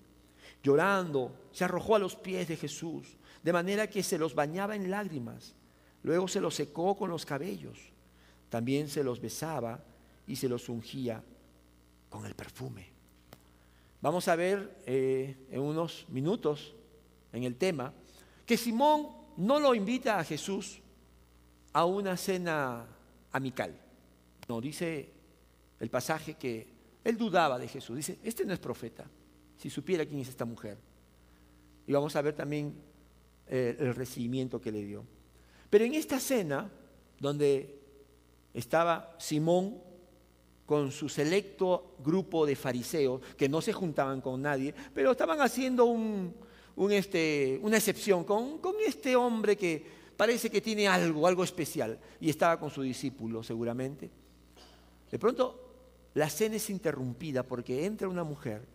Llorando, 0.63 1.49
se 1.51 1.63
arrojó 1.63 1.95
a 1.95 1.99
los 1.99 2.15
pies 2.15 2.47
de 2.47 2.57
Jesús 2.57 3.15
de 3.43 3.53
manera 3.53 3.87
que 3.87 4.01
se 4.01 4.17
los 4.17 4.33
bañaba 4.33 4.75
en 4.75 4.89
lágrimas, 4.89 5.53
luego 6.01 6.27
se 6.27 6.41
los 6.41 6.55
secó 6.55 6.97
con 6.97 7.11
los 7.11 7.23
cabellos, 7.23 7.77
también 8.49 8.89
se 8.89 9.03
los 9.03 9.21
besaba 9.21 9.79
y 10.25 10.37
se 10.37 10.49
los 10.49 10.67
ungía 10.67 11.23
con 12.09 12.25
el 12.25 12.33
perfume. 12.33 12.89
Vamos 14.01 14.27
a 14.27 14.35
ver 14.35 14.81
eh, 14.87 15.37
en 15.51 15.61
unos 15.61 16.07
minutos 16.09 16.73
en 17.31 17.43
el 17.43 17.57
tema 17.57 17.93
que 18.43 18.57
Simón 18.57 19.07
no 19.37 19.59
lo 19.59 19.75
invita 19.75 20.17
a 20.17 20.23
Jesús 20.23 20.79
a 21.73 21.85
una 21.85 22.17
cena 22.17 22.87
amical. 23.35 23.77
No, 24.47 24.61
dice 24.61 25.11
el 25.79 25.89
pasaje 25.89 26.35
que 26.35 26.67
él 27.03 27.17
dudaba 27.17 27.59
de 27.59 27.67
Jesús. 27.67 27.97
Dice, 27.97 28.17
este 28.23 28.45
no 28.45 28.53
es 28.53 28.59
profeta, 28.59 29.05
si 29.57 29.69
supiera 29.69 30.05
quién 30.05 30.21
es 30.21 30.29
esta 30.29 30.45
mujer. 30.45 30.77
Y 31.85 31.91
vamos 31.91 32.15
a 32.15 32.21
ver 32.21 32.33
también 32.33 32.73
eh, 33.47 33.75
el 33.77 33.93
recibimiento 33.93 34.59
que 34.61 34.71
le 34.71 34.83
dio. 34.83 35.05
Pero 35.69 35.83
en 35.83 35.93
esta 35.93 36.19
cena, 36.19 36.71
donde 37.19 37.79
estaba 38.53 39.15
Simón 39.19 39.81
con 40.65 40.91
su 40.91 41.09
selecto 41.09 41.97
grupo 42.03 42.45
de 42.45 42.55
fariseos, 42.55 43.21
que 43.37 43.49
no 43.49 43.61
se 43.61 43.73
juntaban 43.73 44.21
con 44.21 44.41
nadie, 44.41 44.73
pero 44.93 45.11
estaban 45.11 45.41
haciendo 45.41 45.85
un, 45.85 46.33
este, 46.89 47.59
una 47.61 47.77
excepción 47.77 48.23
con, 48.23 48.59
con 48.59 48.75
este 48.85 49.15
hombre 49.15 49.57
que 49.57 50.04
parece 50.17 50.49
que 50.49 50.61
tiene 50.61 50.87
algo, 50.87 51.27
algo 51.27 51.43
especial, 51.43 51.99
y 52.19 52.29
estaba 52.29 52.59
con 52.59 52.69
su 52.69 52.81
discípulo 52.81 53.43
seguramente. 53.43 54.09
De 55.11 55.19
pronto 55.19 55.65
la 56.15 56.29
cena 56.29 56.55
es 56.55 56.69
interrumpida 56.69 57.43
porque 57.43 57.85
entra 57.85 58.07
una 58.07 58.23
mujer 58.23 58.65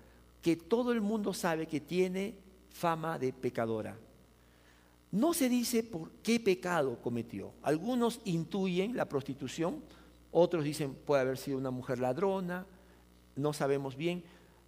que 0.43 0.57
todo 0.57 0.93
el 0.93 1.01
mundo 1.01 1.33
sabe 1.33 1.67
que 1.67 1.81
tiene 1.81 2.35
fama 2.71 3.19
de 3.19 3.33
pecadora. 3.33 3.97
No 5.13 5.35
se 5.35 5.49
dice 5.49 5.83
por 5.83 6.11
qué 6.23 6.39
pecado 6.39 6.99
cometió. 7.03 7.53
Algunos 7.63 8.21
intuyen 8.25 8.97
la 8.97 9.09
prostitución, 9.09 9.83
otros 10.31 10.65
dicen 10.65 10.95
puede 10.95 11.23
haber 11.23 11.39
sido 11.39 11.59
una 11.59 11.71
mujer 11.71 11.99
ladrona, 11.99 12.67
no 13.37 13.53
sabemos 13.53 13.97
bien, 13.97 14.23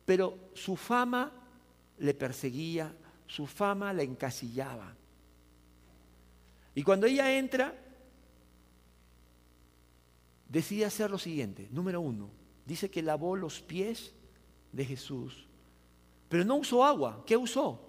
pero 0.04 0.36
su 0.54 0.76
fama 0.76 1.30
le 1.98 2.14
perseguía, 2.14 2.92
su 3.26 3.46
fama 3.46 3.92
le 3.92 4.02
encasillaba. 4.02 4.96
Y 6.74 6.82
cuando 6.82 7.06
ella 7.06 7.36
entra, 7.36 7.74
decide 10.48 10.84
hacer 10.84 11.10
lo 11.10 11.18
siguiente. 11.18 11.68
Número 11.70 12.00
uno, 12.00 12.30
dice 12.66 12.90
que 12.90 13.02
lavó 13.02 13.36
los 13.36 13.60
pies 13.60 14.14
de 14.72 14.84
Jesús. 14.84 15.46
Pero 16.28 16.44
no 16.44 16.56
usó 16.56 16.84
agua. 16.84 17.24
¿Qué 17.26 17.36
usó? 17.36 17.80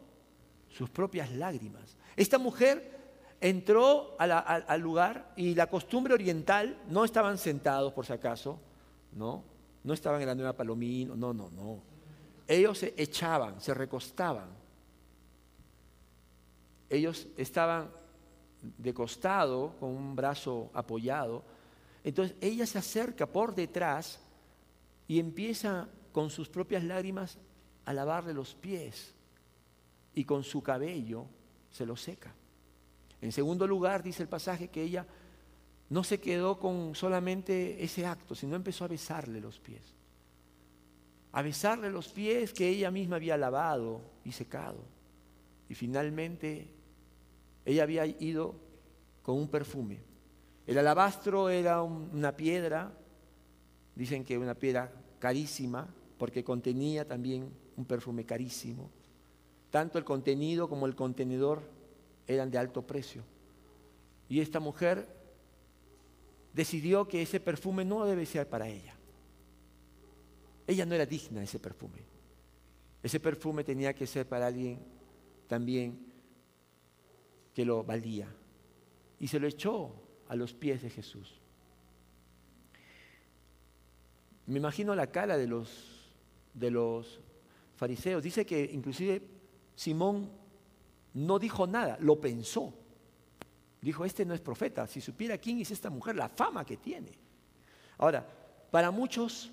Sus 0.70 0.90
propias 0.90 1.32
lágrimas. 1.32 1.98
Esta 2.16 2.38
mujer 2.38 2.94
entró 3.40 4.16
al 4.20 4.82
lugar 4.82 5.34
y 5.36 5.54
la 5.54 5.68
costumbre 5.70 6.14
oriental, 6.14 6.82
no 6.90 7.04
estaban 7.04 7.38
sentados 7.38 7.92
por 7.92 8.06
si 8.06 8.14
acaso, 8.14 8.60
¿no? 9.12 9.44
No 9.84 9.94
estaban 9.94 10.22
en 10.22 10.28
la 10.28 10.36
nueva 10.36 10.54
Palomino, 10.54 11.16
no, 11.16 11.34
no, 11.34 11.50
no. 11.50 11.82
Ellos 12.48 12.78
se 12.78 12.94
echaban, 12.96 13.60
se 13.60 13.74
recostaban. 13.74 14.48
Ellos 16.90 17.28
estaban 17.36 17.90
de 18.78 18.94
costado, 18.94 19.76
con 19.80 19.90
un 19.90 20.16
brazo 20.16 20.72
apoyado. 20.74 21.44
Entonces 22.04 22.36
ella 22.42 22.66
se 22.66 22.78
acerca 22.78 23.26
por 23.26 23.54
detrás 23.54 24.20
y 25.08 25.20
empieza 25.20 25.88
con 26.12 26.30
sus 26.30 26.50
propias 26.50 26.84
lágrimas 26.84 27.38
a 27.86 27.94
lavarle 27.94 28.34
los 28.34 28.56
pies 28.56 29.14
y 30.16 30.24
con 30.24 30.44
su 30.44 30.62
cabello 30.62 31.26
se 31.72 31.86
lo 31.86 31.96
seca. 31.96 32.34
En 33.22 33.32
segundo 33.32 33.68
lugar, 33.68 34.04
dice 34.04 34.24
el 34.24 34.30
pasaje 34.30 34.68
que 34.68 34.84
ella 34.84 35.06
no 35.90 36.04
se 36.04 36.20
quedó 36.20 36.60
con 36.60 36.96
solamente 36.96 37.84
ese 37.84 38.06
acto, 38.06 38.36
sino 38.36 38.56
empezó 38.56 38.86
a 38.86 38.90
besarle 38.90 39.40
los 39.40 39.60
pies. 39.60 39.82
A 41.32 41.42
besarle 41.42 41.90
los 41.90 42.10
pies 42.10 42.54
que 42.54 42.68
ella 42.68 42.92
misma 42.92 43.16
había 43.16 43.38
lavado 43.38 44.02
y 44.24 44.32
secado. 44.32 44.84
Y 45.70 45.76
finalmente 45.76 46.68
ella 47.66 47.84
había 47.84 48.06
ido 48.06 48.56
con 49.22 49.38
un 49.38 49.48
perfume. 49.48 50.00
El 50.68 50.78
alabastro 50.78 51.50
era 51.50 51.82
una 51.82 52.36
piedra, 52.36 52.94
dicen 53.96 54.24
que 54.24 54.38
una 54.38 54.56
piedra 54.56 54.92
carísima, 55.20 55.88
porque 56.18 56.44
contenía 56.44 57.08
también 57.08 57.52
un 57.76 57.86
perfume 57.86 58.26
carísimo. 58.26 58.90
Tanto 59.70 59.98
el 59.98 60.04
contenido 60.04 60.70
como 60.70 60.86
el 60.86 60.96
contenedor 60.96 61.64
eran 62.28 62.52
de 62.52 62.58
alto 62.58 62.86
precio. 62.86 63.24
Y 64.30 64.40
esta 64.40 64.60
mujer 64.60 65.08
decidió 66.54 67.08
que 67.08 67.22
ese 67.22 67.40
perfume 67.40 67.84
no 67.84 68.06
debe 68.06 68.26
ser 68.26 68.48
para 68.48 68.68
ella. 68.68 68.96
Ella 70.68 70.86
no 70.86 70.96
era 70.96 71.06
digna 71.06 71.40
de 71.40 71.46
ese 71.46 71.60
perfume. 71.60 72.00
Ese 73.02 73.20
perfume 73.20 73.64
tenía 73.64 73.94
que 73.94 74.08
ser 74.08 74.28
para 74.28 74.48
alguien 74.48 74.80
también 75.48 76.13
que 77.54 77.66
lo 77.66 77.84
valía. 77.84 78.28
Y 79.20 79.28
se 79.28 79.40
lo 79.40 79.48
echó 79.48 79.94
a 80.28 80.36
los 80.36 80.54
pies 80.54 80.82
de 80.82 80.90
Jesús. 80.90 81.40
Me 84.46 84.58
imagino 84.58 84.96
la 84.96 85.08
cara 85.08 85.38
de 85.38 85.48
los, 85.48 86.12
de 86.54 86.72
los 86.72 87.22
fariseos. 87.76 88.22
Dice 88.22 88.46
que 88.46 88.70
inclusive 88.74 89.22
Simón 89.76 90.30
no 91.14 91.40
dijo 91.40 91.68
nada, 91.68 91.98
lo 92.00 92.20
pensó. 92.20 92.74
Dijo, 93.82 94.06
este 94.06 94.26
no 94.26 94.34
es 94.34 94.42
profeta. 94.42 94.88
Si 94.88 95.02
supiera 95.02 95.38
quién 95.38 95.60
es 95.60 95.72
esta 95.72 95.90
mujer, 95.90 96.16
la 96.16 96.30
fama 96.30 96.66
que 96.66 96.78
tiene. 96.78 97.18
Ahora, 97.98 98.26
para 98.72 98.92
muchos, 98.92 99.52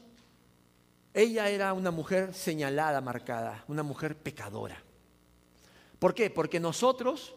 ella 1.13 1.49
era 1.49 1.73
una 1.73 1.91
mujer 1.91 2.33
señalada, 2.33 3.01
marcada, 3.01 3.65
una 3.69 3.83
mujer 3.83 4.17
pecadora. 4.17 4.83
¿Por 5.99 6.15
qué? 6.15 6.31
Porque 6.31 6.61
nosotros 6.61 7.35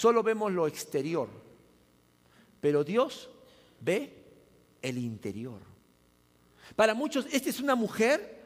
solo 0.00 0.22
vemos 0.22 0.50
lo 0.50 0.66
exterior, 0.66 1.28
pero 2.58 2.82
Dios 2.82 3.28
ve 3.80 4.24
el 4.80 4.96
interior. 4.96 5.60
Para 6.74 6.94
muchos, 6.94 7.26
esta 7.30 7.50
es 7.50 7.60
una 7.60 7.74
mujer 7.74 8.40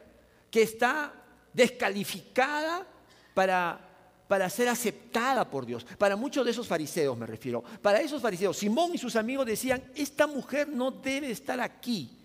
que 0.51 0.63
está 0.63 1.13
descalificada 1.53 2.85
para, 3.33 3.79
para 4.27 4.49
ser 4.49 4.67
aceptada 4.67 5.49
por 5.49 5.65
Dios. 5.65 5.85
Para 5.97 6.17
muchos 6.17 6.43
de 6.43 6.51
esos 6.51 6.67
fariseos 6.67 7.17
me 7.17 7.25
refiero. 7.25 7.63
Para 7.81 8.01
esos 8.01 8.21
fariseos, 8.21 8.57
Simón 8.57 8.91
y 8.93 8.97
sus 8.97 9.15
amigos 9.15 9.45
decían, 9.45 9.81
esta 9.95 10.27
mujer 10.27 10.67
no 10.67 10.91
debe 10.91 11.31
estar 11.31 11.61
aquí. 11.61 12.19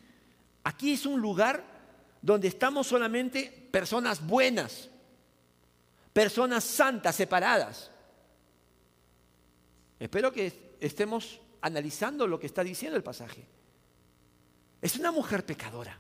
Aquí 0.64 0.95
es 0.95 1.07
un 1.07 1.21
lugar 1.21 1.62
donde 2.21 2.49
estamos 2.49 2.88
solamente 2.88 3.69
personas 3.71 4.27
buenas, 4.27 4.88
personas 6.12 6.64
santas, 6.64 7.14
separadas. 7.14 7.93
Espero 10.01 10.33
que 10.33 10.77
estemos 10.81 11.41
analizando 11.61 12.27
lo 12.27 12.41
que 12.41 12.47
está 12.47 12.65
diciendo 12.65 12.97
el 12.97 13.05
pasaje. 13.05 13.47
Es 14.81 14.97
una 14.97 15.13
mujer 15.13 15.45
pecadora. 15.45 15.97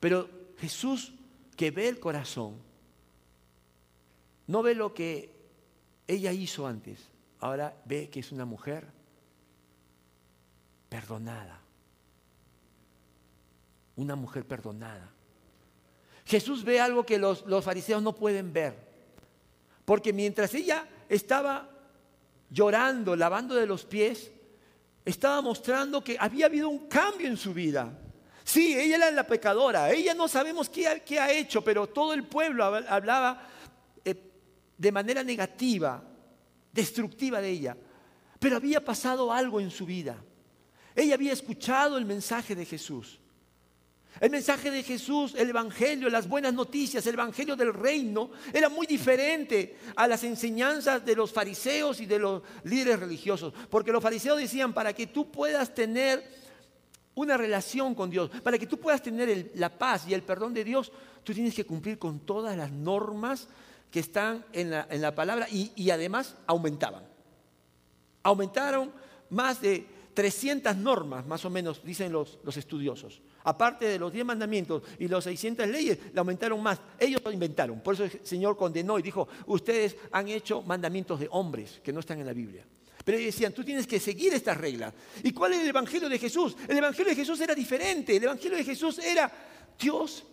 Pero 0.00 0.30
Jesús 0.58 1.12
que 1.56 1.70
ve 1.70 1.88
el 1.88 2.00
corazón, 2.00 2.56
no 4.46 4.62
ve 4.62 4.74
lo 4.74 4.94
que 4.94 5.34
ella 6.06 6.32
hizo 6.32 6.66
antes, 6.66 7.08
ahora 7.40 7.76
ve 7.84 8.08
que 8.08 8.20
es 8.20 8.32
una 8.32 8.44
mujer 8.44 8.86
perdonada. 10.88 11.60
Una 13.96 14.16
mujer 14.16 14.46
perdonada. 14.46 15.10
Jesús 16.24 16.64
ve 16.64 16.80
algo 16.80 17.04
que 17.04 17.18
los, 17.18 17.44
fariseos 17.62 18.02
no 18.02 18.14
pueden 18.14 18.52
ver. 18.52 18.76
Porque 19.84 20.12
mientras 20.12 20.54
ella 20.54 20.88
estaba 21.08 21.68
llorando, 22.52 23.16
lavando 23.16 23.54
de 23.54 23.66
los 23.66 23.84
pies, 23.84 24.30
estaba 25.04 25.40
mostrando 25.40 26.04
que 26.04 26.16
había 26.18 26.46
habido 26.46 26.68
un 26.68 26.86
cambio 26.86 27.26
en 27.26 27.36
su 27.36 27.54
vida. 27.54 27.98
Sí, 28.44 28.78
ella 28.78 28.96
era 28.96 29.10
la 29.10 29.26
pecadora, 29.26 29.90
ella 29.90 30.14
no 30.14 30.28
sabemos 30.28 30.68
qué 30.68 30.86
ha, 30.86 31.32
hecho, 31.32 31.62
pero 31.62 31.88
todo 31.88 32.12
el 32.12 32.24
pueblo 32.24 32.64
hablaba 32.64 33.48
eh, 34.04 34.14
de 34.76 34.92
manera 34.92 35.22
negativa, 35.22 36.02
destructiva 36.72 37.40
de 37.40 37.48
ella. 37.48 37.76
Pero 38.38 38.56
había 38.56 38.84
pasado 38.84 39.32
algo 39.32 39.60
en 39.60 39.70
su 39.70 39.86
vida. 39.86 40.16
Ella 40.94 41.14
había 41.14 41.32
escuchado 41.32 41.96
el 41.96 42.04
mensaje 42.04 42.54
de 42.54 42.66
Jesús. 42.66 43.21
El 44.20 44.30
mensaje 44.30 44.70
de 44.70 44.82
Jesús, 44.82 45.34
el 45.36 45.50
Evangelio, 45.50 46.08
las 46.08 46.28
buenas 46.28 46.52
noticias, 46.52 47.06
el 47.06 47.14
Evangelio 47.14 47.56
del 47.56 47.72
reino, 47.72 48.30
era 48.52 48.68
muy 48.68 48.86
diferente 48.86 49.78
a 49.96 50.06
las 50.06 50.22
enseñanzas 50.22 51.04
de 51.04 51.16
los 51.16 51.32
fariseos 51.32 52.00
y 52.00 52.06
de 52.06 52.18
los 52.18 52.42
líderes 52.64 53.00
religiosos. 53.00 53.52
Porque 53.70 53.90
los 53.90 54.02
fariseos 54.02 54.38
decían, 54.38 54.72
para 54.72 54.92
que 54.92 55.06
tú 55.06 55.30
puedas 55.30 55.74
tener 55.74 56.22
una 57.14 57.36
relación 57.36 57.94
con 57.94 58.10
Dios, 58.10 58.30
para 58.42 58.58
que 58.58 58.66
tú 58.66 58.78
puedas 58.78 59.02
tener 59.02 59.52
la 59.54 59.76
paz 59.76 60.06
y 60.06 60.14
el 60.14 60.22
perdón 60.22 60.54
de 60.54 60.64
Dios, 60.64 60.92
tú 61.24 61.32
tienes 61.32 61.54
que 61.54 61.64
cumplir 61.64 61.98
con 61.98 62.20
todas 62.20 62.56
las 62.56 62.70
normas 62.70 63.48
que 63.90 64.00
están 64.00 64.44
en 64.52 64.70
la, 64.70 65.14
palabra 65.14 65.46
y, 65.50 65.90
además 65.90 66.36
aumentaban. 66.46 67.04
Aumentaron 68.22 68.92
más 69.30 69.60
de 69.60 69.86
300 70.14 70.76
normas, 70.76 71.26
más 71.26 71.44
o 71.44 71.50
menos, 71.50 71.84
dicen 71.84 72.12
los, 72.12 72.38
los 72.44 72.56
estudiosos. 72.56 73.20
Aparte 73.44 73.86
de 73.86 73.98
los 73.98 74.12
10 74.12 74.24
mandamientos 74.24 74.82
y 74.98 75.08
los 75.08 75.24
600 75.24 75.66
leyes, 75.68 75.98
le 76.12 76.18
aumentaron 76.18 76.62
más. 76.62 76.80
Ellos 76.98 77.20
lo 77.24 77.32
inventaron. 77.32 77.80
Por 77.80 77.94
eso 77.94 78.04
el 78.04 78.20
Señor 78.22 78.56
condenó 78.56 78.98
y 78.98 79.02
dijo, 79.02 79.28
ustedes 79.46 79.96
han 80.10 80.28
hecho 80.28 80.62
mandamientos 80.62 81.20
de 81.20 81.28
hombres 81.30 81.80
que 81.82 81.92
no 81.92 82.00
están 82.00 82.20
en 82.20 82.26
la 82.26 82.32
Biblia. 82.32 82.64
Pero 83.04 83.18
ellos 83.18 83.34
decían, 83.34 83.52
tú 83.52 83.64
tienes 83.64 83.86
que 83.86 83.98
seguir 83.98 84.32
estas 84.32 84.56
reglas. 84.56 84.94
¿Y 85.24 85.32
cuál 85.32 85.54
es 85.54 85.60
el 85.60 85.68
Evangelio 85.68 86.08
de 86.08 86.18
Jesús? 86.18 86.56
El 86.68 86.78
Evangelio 86.78 87.10
de 87.10 87.16
Jesús 87.16 87.40
era 87.40 87.54
diferente. 87.54 88.16
El 88.16 88.24
Evangelio 88.24 88.56
de 88.56 88.64
Jesús 88.64 88.98
era, 88.98 89.30
Dios 89.78 90.24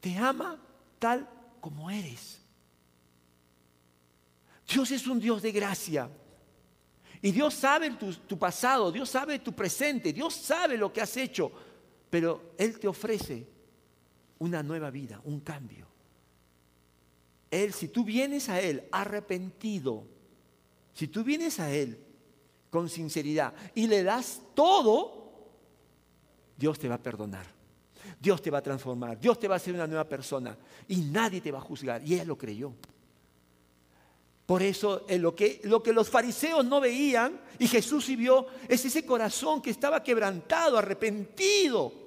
te 0.00 0.16
ama 0.16 0.58
tal 0.98 1.28
como 1.60 1.90
eres. 1.90 2.40
Dios 4.66 4.90
es 4.90 5.06
un 5.06 5.20
Dios 5.20 5.42
de 5.42 5.52
gracia. 5.52 6.10
Y 7.22 7.32
Dios 7.32 7.54
sabe 7.54 7.90
tu, 7.90 8.38
pasado, 8.38 8.92
Dios 8.92 9.08
sabe 9.08 9.38
tu 9.38 9.52
presente, 9.52 10.12
Dios 10.12 10.34
sabe 10.34 10.76
lo 10.76 10.92
que 10.92 11.00
has 11.00 11.16
hecho, 11.16 11.50
pero 12.16 12.54
Él 12.56 12.78
te 12.78 12.88
ofrece 12.88 13.46
una 14.38 14.62
nueva 14.62 14.88
vida, 14.90 15.20
un 15.24 15.40
cambio. 15.40 15.86
Él, 17.50 17.74
si 17.74 17.88
tú 17.88 18.04
vienes 18.04 18.48
a 18.48 18.58
Él 18.58 18.88
arrepentido, 18.90 20.02
si 20.94 21.08
tú 21.08 21.22
vienes 21.22 21.60
a 21.60 21.70
Él 21.70 21.98
con 22.70 22.88
sinceridad 22.88 23.52
y 23.74 23.86
le 23.86 24.02
das 24.02 24.40
todo, 24.54 25.44
Dios 26.56 26.78
te 26.78 26.88
va 26.88 26.94
a 26.94 27.02
perdonar. 27.02 27.44
Dios 28.18 28.40
te 28.40 28.50
va 28.50 28.56
a 28.56 28.62
transformar. 28.62 29.20
Dios 29.20 29.38
te 29.38 29.46
va 29.46 29.56
a 29.56 29.58
hacer 29.58 29.74
una 29.74 29.86
nueva 29.86 30.08
persona. 30.08 30.56
Y 30.88 31.02
nadie 31.02 31.42
te 31.42 31.52
va 31.52 31.58
a 31.58 31.60
juzgar. 31.60 32.00
Y 32.02 32.14
ella 32.14 32.24
lo 32.24 32.38
creyó. 32.38 32.72
Por 34.46 34.62
eso 34.62 35.04
lo, 35.18 35.36
que, 35.36 35.60
lo 35.64 35.82
que 35.82 35.92
los 35.92 36.08
fariseos 36.08 36.64
no 36.64 36.80
veían 36.80 37.38
y 37.58 37.68
Jesús 37.68 38.06
sí 38.06 38.16
vio 38.16 38.46
es 38.66 38.86
ese 38.86 39.04
corazón 39.04 39.60
que 39.60 39.68
estaba 39.68 40.02
quebrantado, 40.02 40.78
arrepentido 40.78 42.05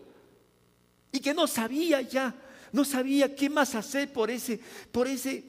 y 1.12 1.20
que 1.20 1.34
no 1.34 1.48
sabía 1.48 2.02
ya, 2.02 2.36
no 2.72 2.86
sabía 2.86 3.36
qué 3.36 3.50
más 3.50 3.76
hacer 3.76 4.12
por 4.14 4.30
ese, 4.30 4.60
por 4.92 5.08
ese 5.08 5.44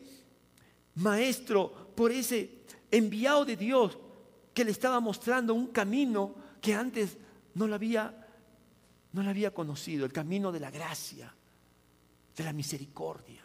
maestro, 0.94 1.92
por 1.94 2.12
ese 2.12 2.60
enviado 2.90 3.44
de 3.44 3.56
Dios 3.56 3.98
que 4.54 4.64
le 4.64 4.70
estaba 4.70 5.00
mostrando 5.00 5.54
un 5.54 5.68
camino 5.68 6.34
que 6.60 6.74
antes 6.74 7.16
no 7.54 7.66
lo 7.66 7.74
había, 7.74 8.28
no 9.12 9.22
lo 9.22 9.30
había 9.30 9.52
conocido, 9.52 10.04
el 10.04 10.12
camino 10.12 10.52
de 10.52 10.60
la 10.60 10.70
gracia, 10.70 11.34
de 12.36 12.44
la 12.44 12.52
misericordia. 12.52 13.44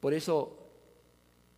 Por 0.00 0.14
eso 0.14 0.58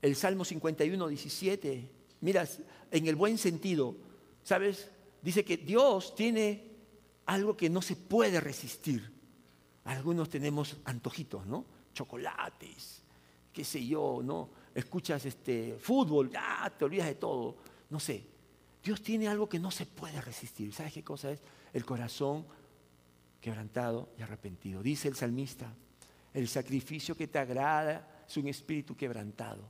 el 0.03 0.16
Salmo 0.16 0.44
51, 0.44 1.09
17, 1.09 1.90
mira, 2.23 2.49
en 2.90 3.07
el 3.07 3.16
buen 3.16 3.37
sentido, 3.37 3.96
¿sabes? 4.42 4.90
Dice 5.22 5.44
que 5.44 5.59
Dios 5.59 6.14
tiene 6.14 6.70
algo 7.26 7.56
que 7.56 7.70
no 7.70 7.83
se 7.83 7.96
puede 7.96 8.40
resistir. 8.40 9.12
Algunos 9.85 10.28
tenemos 10.28 10.76
antojitos, 10.85 11.46
¿no? 11.46 11.64
Chocolates, 11.92 13.02
qué 13.52 13.64
sé 13.64 13.87
yo, 13.87 14.20
¿no? 14.22 14.50
Escuchas 14.74 15.24
este 15.26 15.76
fútbol, 15.80 16.30
ya 16.30 16.72
te 16.76 16.85
olvidas 16.85 17.09
de 17.09 17.14
todo, 17.16 17.56
no 17.90 18.00
sé. 18.00 18.24
Dios 18.83 19.02
tiene 19.02 19.28
algo 19.28 19.48
que 19.48 19.59
no 19.59 19.70
se 19.70 19.87
puede 19.87 20.20
resistir. 20.20 20.72
¿Sabes 20.72 20.92
qué 20.92 21.04
cosa 21.04 21.30
es? 21.30 21.40
El 21.72 21.85
corazón 21.85 22.46
quebrantado 23.40 24.11
y 24.18 24.22
arrepentido. 24.22 24.83
Dice 24.83 25.09
el 25.09 25.16
salmista, 25.16 25.74
el 26.33 26.48
sacrificio 26.48 27.16
que 27.16 27.28
te 27.28 27.38
agrada 27.38 28.24
es 28.26 28.37
un 28.37 28.48
espíritu 28.48 28.96
quebrantado. 28.96 29.62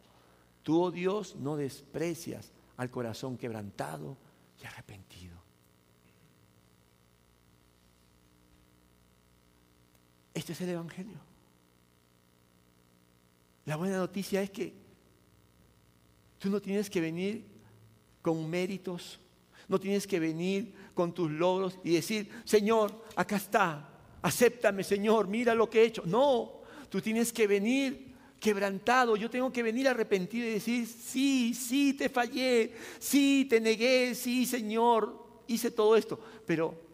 Tú, 0.63 0.83
oh 0.83 0.91
Dios, 0.91 1.37
no 1.37 1.57
desprecias 1.57 2.53
al 2.77 2.91
corazón 2.91 3.37
quebrantado 3.37 4.17
y 4.63 4.67
arrepentido. 4.67 5.40
Este 10.51 10.65
es 10.65 10.69
el 10.69 10.75
Evangelio. 10.75 11.17
La 13.67 13.77
buena 13.77 13.99
noticia 13.99 14.43
es 14.43 14.51
que 14.51 14.73
tú 16.41 16.51
no 16.51 16.61
tienes 16.61 16.91
que 16.91 17.01
venir 17.01 17.45
con 18.21 18.51
méritos, 18.51 19.21
no 19.69 19.79
tienes 19.79 20.09
que 20.09 20.19
venir 20.19 20.75
con 20.93 21.15
tus 21.15 21.31
logros 21.31 21.79
y 21.85 21.93
decir, 21.93 22.29
Señor, 22.45 23.05
acá 23.15 23.37
está, 23.37 23.91
acéptame, 24.23 24.83
Señor, 24.83 25.29
mira 25.29 25.55
lo 25.55 25.71
que 25.71 25.83
he 25.83 25.87
hecho. 25.87 26.03
No, 26.05 26.63
tú 26.89 27.01
tienes 27.01 27.33
que 27.33 27.47
venir 27.47 28.13
quebrantado, 28.41 29.15
yo 29.15 29.31
tengo 29.31 29.53
que 29.53 29.63
venir 29.63 29.87
arrepentido 29.87 30.49
y 30.49 30.55
decir, 30.55 30.85
sí, 30.85 31.55
sí, 31.55 31.95
te 31.95 32.09
fallé, 32.09 32.75
sí, 32.99 33.47
te 33.49 33.61
negué, 33.61 34.17
sí, 34.17 34.45
Señor, 34.47 35.17
hice 35.47 35.71
todo 35.71 35.95
esto, 35.95 36.19
pero 36.45 36.90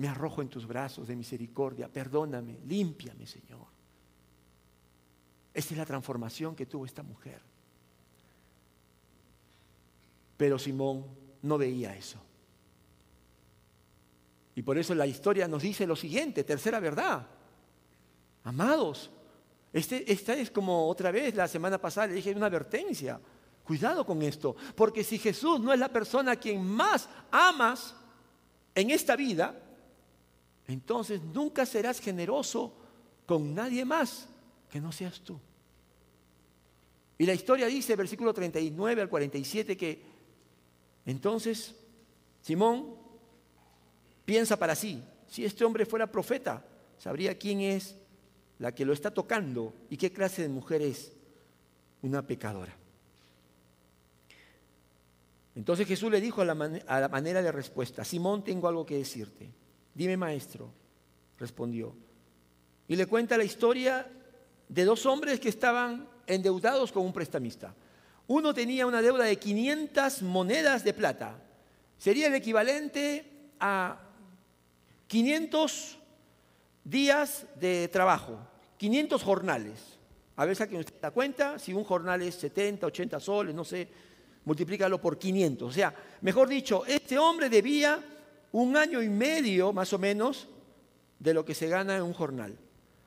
me 0.00 0.08
arrojo 0.08 0.40
en 0.40 0.48
tus 0.48 0.66
brazos 0.66 1.06
de 1.06 1.14
misericordia, 1.14 1.86
perdóname, 1.86 2.58
límpiame, 2.66 3.26
Señor. 3.26 3.66
Esta 5.52 5.74
es 5.74 5.78
la 5.78 5.84
transformación 5.84 6.56
que 6.56 6.64
tuvo 6.64 6.86
esta 6.86 7.02
mujer. 7.02 7.38
Pero 10.38 10.58
Simón 10.58 11.04
no 11.42 11.58
veía 11.58 11.94
eso. 11.94 12.18
Y 14.54 14.62
por 14.62 14.78
eso 14.78 14.94
la 14.94 15.06
historia 15.06 15.46
nos 15.46 15.60
dice 15.60 15.86
lo 15.86 15.96
siguiente, 15.96 16.44
tercera 16.44 16.80
verdad. 16.80 17.26
Amados, 18.44 19.10
este, 19.70 20.10
esta 20.10 20.32
es 20.32 20.50
como 20.50 20.88
otra 20.88 21.10
vez 21.10 21.34
la 21.34 21.46
semana 21.46 21.76
pasada 21.76 22.06
le 22.06 22.14
dije 22.14 22.32
una 22.32 22.46
advertencia. 22.46 23.20
Cuidado 23.62 24.06
con 24.06 24.22
esto, 24.22 24.56
porque 24.74 25.04
si 25.04 25.18
Jesús 25.18 25.60
no 25.60 25.74
es 25.74 25.78
la 25.78 25.92
persona 25.92 26.32
a 26.32 26.36
quien 26.36 26.64
más 26.64 27.06
amas 27.30 27.94
en 28.74 28.92
esta 28.92 29.14
vida, 29.14 29.66
entonces 30.72 31.22
nunca 31.22 31.66
serás 31.66 32.00
generoso 32.00 32.72
con 33.26 33.54
nadie 33.54 33.84
más 33.84 34.28
que 34.70 34.80
no 34.80 34.92
seas 34.92 35.20
tú. 35.20 35.38
Y 37.18 37.26
la 37.26 37.34
historia 37.34 37.66
dice, 37.66 37.96
versículo 37.96 38.32
39 38.32 39.02
al 39.02 39.08
47, 39.08 39.76
que 39.76 40.02
entonces 41.04 41.74
Simón 42.40 42.94
piensa 44.24 44.56
para 44.58 44.74
sí, 44.74 45.02
si 45.28 45.44
este 45.44 45.64
hombre 45.64 45.86
fuera 45.86 46.10
profeta, 46.10 46.64
sabría 46.98 47.36
quién 47.36 47.60
es 47.60 47.96
la 48.58 48.74
que 48.74 48.84
lo 48.84 48.92
está 48.92 49.12
tocando 49.12 49.74
y 49.88 49.96
qué 49.96 50.12
clase 50.12 50.42
de 50.42 50.48
mujer 50.48 50.82
es 50.82 51.12
una 52.02 52.26
pecadora. 52.26 52.76
Entonces 55.54 55.86
Jesús 55.86 56.10
le 56.10 56.20
dijo 56.20 56.42
a 56.42 56.44
la, 56.44 56.54
manera 56.54 57.42
de 57.42 57.52
respuesta, 57.52 58.04
Simón, 58.04 58.44
tengo 58.44 58.68
algo 58.68 58.86
que 58.86 58.96
decirte. 58.96 59.50
Dime, 60.00 60.16
maestro, 60.16 60.72
respondió. 61.38 61.94
Y 62.88 62.96
le 62.96 63.04
cuenta 63.04 63.36
la 63.36 63.44
historia 63.44 64.10
de 64.66 64.84
dos 64.86 65.04
hombres 65.04 65.38
que 65.38 65.50
estaban 65.50 66.08
endeudados 66.26 66.90
con 66.90 67.04
un 67.04 67.12
prestamista. 67.12 67.74
Uno 68.26 68.54
tenía 68.54 68.86
una 68.86 69.02
deuda 69.02 69.24
de 69.24 69.36
500 69.36 70.22
monedas 70.22 70.84
de 70.84 70.94
plata. 70.94 71.38
Sería 71.98 72.28
el 72.28 72.34
equivalente 72.34 73.50
a 73.60 74.00
500 75.06 75.98
días 76.82 77.44
de 77.56 77.86
trabajo, 77.88 78.38
500 78.78 79.22
jornales. 79.22 79.98
A 80.36 80.46
ver, 80.46 80.56
saquen 80.56 80.80
usted 80.80 80.94
la 81.02 81.10
cuenta, 81.10 81.58
si 81.58 81.74
un 81.74 81.84
jornal 81.84 82.22
es 82.22 82.36
70, 82.36 82.86
80 82.86 83.20
soles, 83.20 83.54
no 83.54 83.66
sé, 83.66 83.86
multiplícalo 84.46 84.98
por 84.98 85.18
500. 85.18 85.68
O 85.68 85.70
sea, 85.70 85.94
mejor 86.22 86.48
dicho, 86.48 86.86
este 86.86 87.18
hombre 87.18 87.50
debía 87.50 88.02
un 88.52 88.76
año 88.76 89.02
y 89.02 89.08
medio 89.08 89.72
más 89.72 89.92
o 89.92 89.98
menos 89.98 90.48
de 91.18 91.34
lo 91.34 91.44
que 91.44 91.54
se 91.54 91.68
gana 91.68 91.96
en 91.96 92.02
un 92.02 92.12
jornal. 92.12 92.56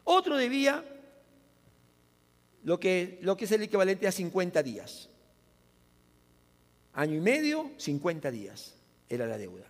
Otro 0.04 0.38
debía 0.38 0.84
lo 2.64 2.80
que, 2.80 3.20
lo 3.22 3.36
que 3.36 3.46
es 3.46 3.52
el 3.52 3.64
equivalente 3.64 4.08
a 4.08 4.12
50 4.12 4.64
días. 4.64 5.10
Año 6.94 7.16
y 7.16 7.22
medio, 7.22 7.72
50 7.78 8.32
días 8.32 8.76
era 9.10 9.28
la 9.28 9.38
deuda. 9.38 9.66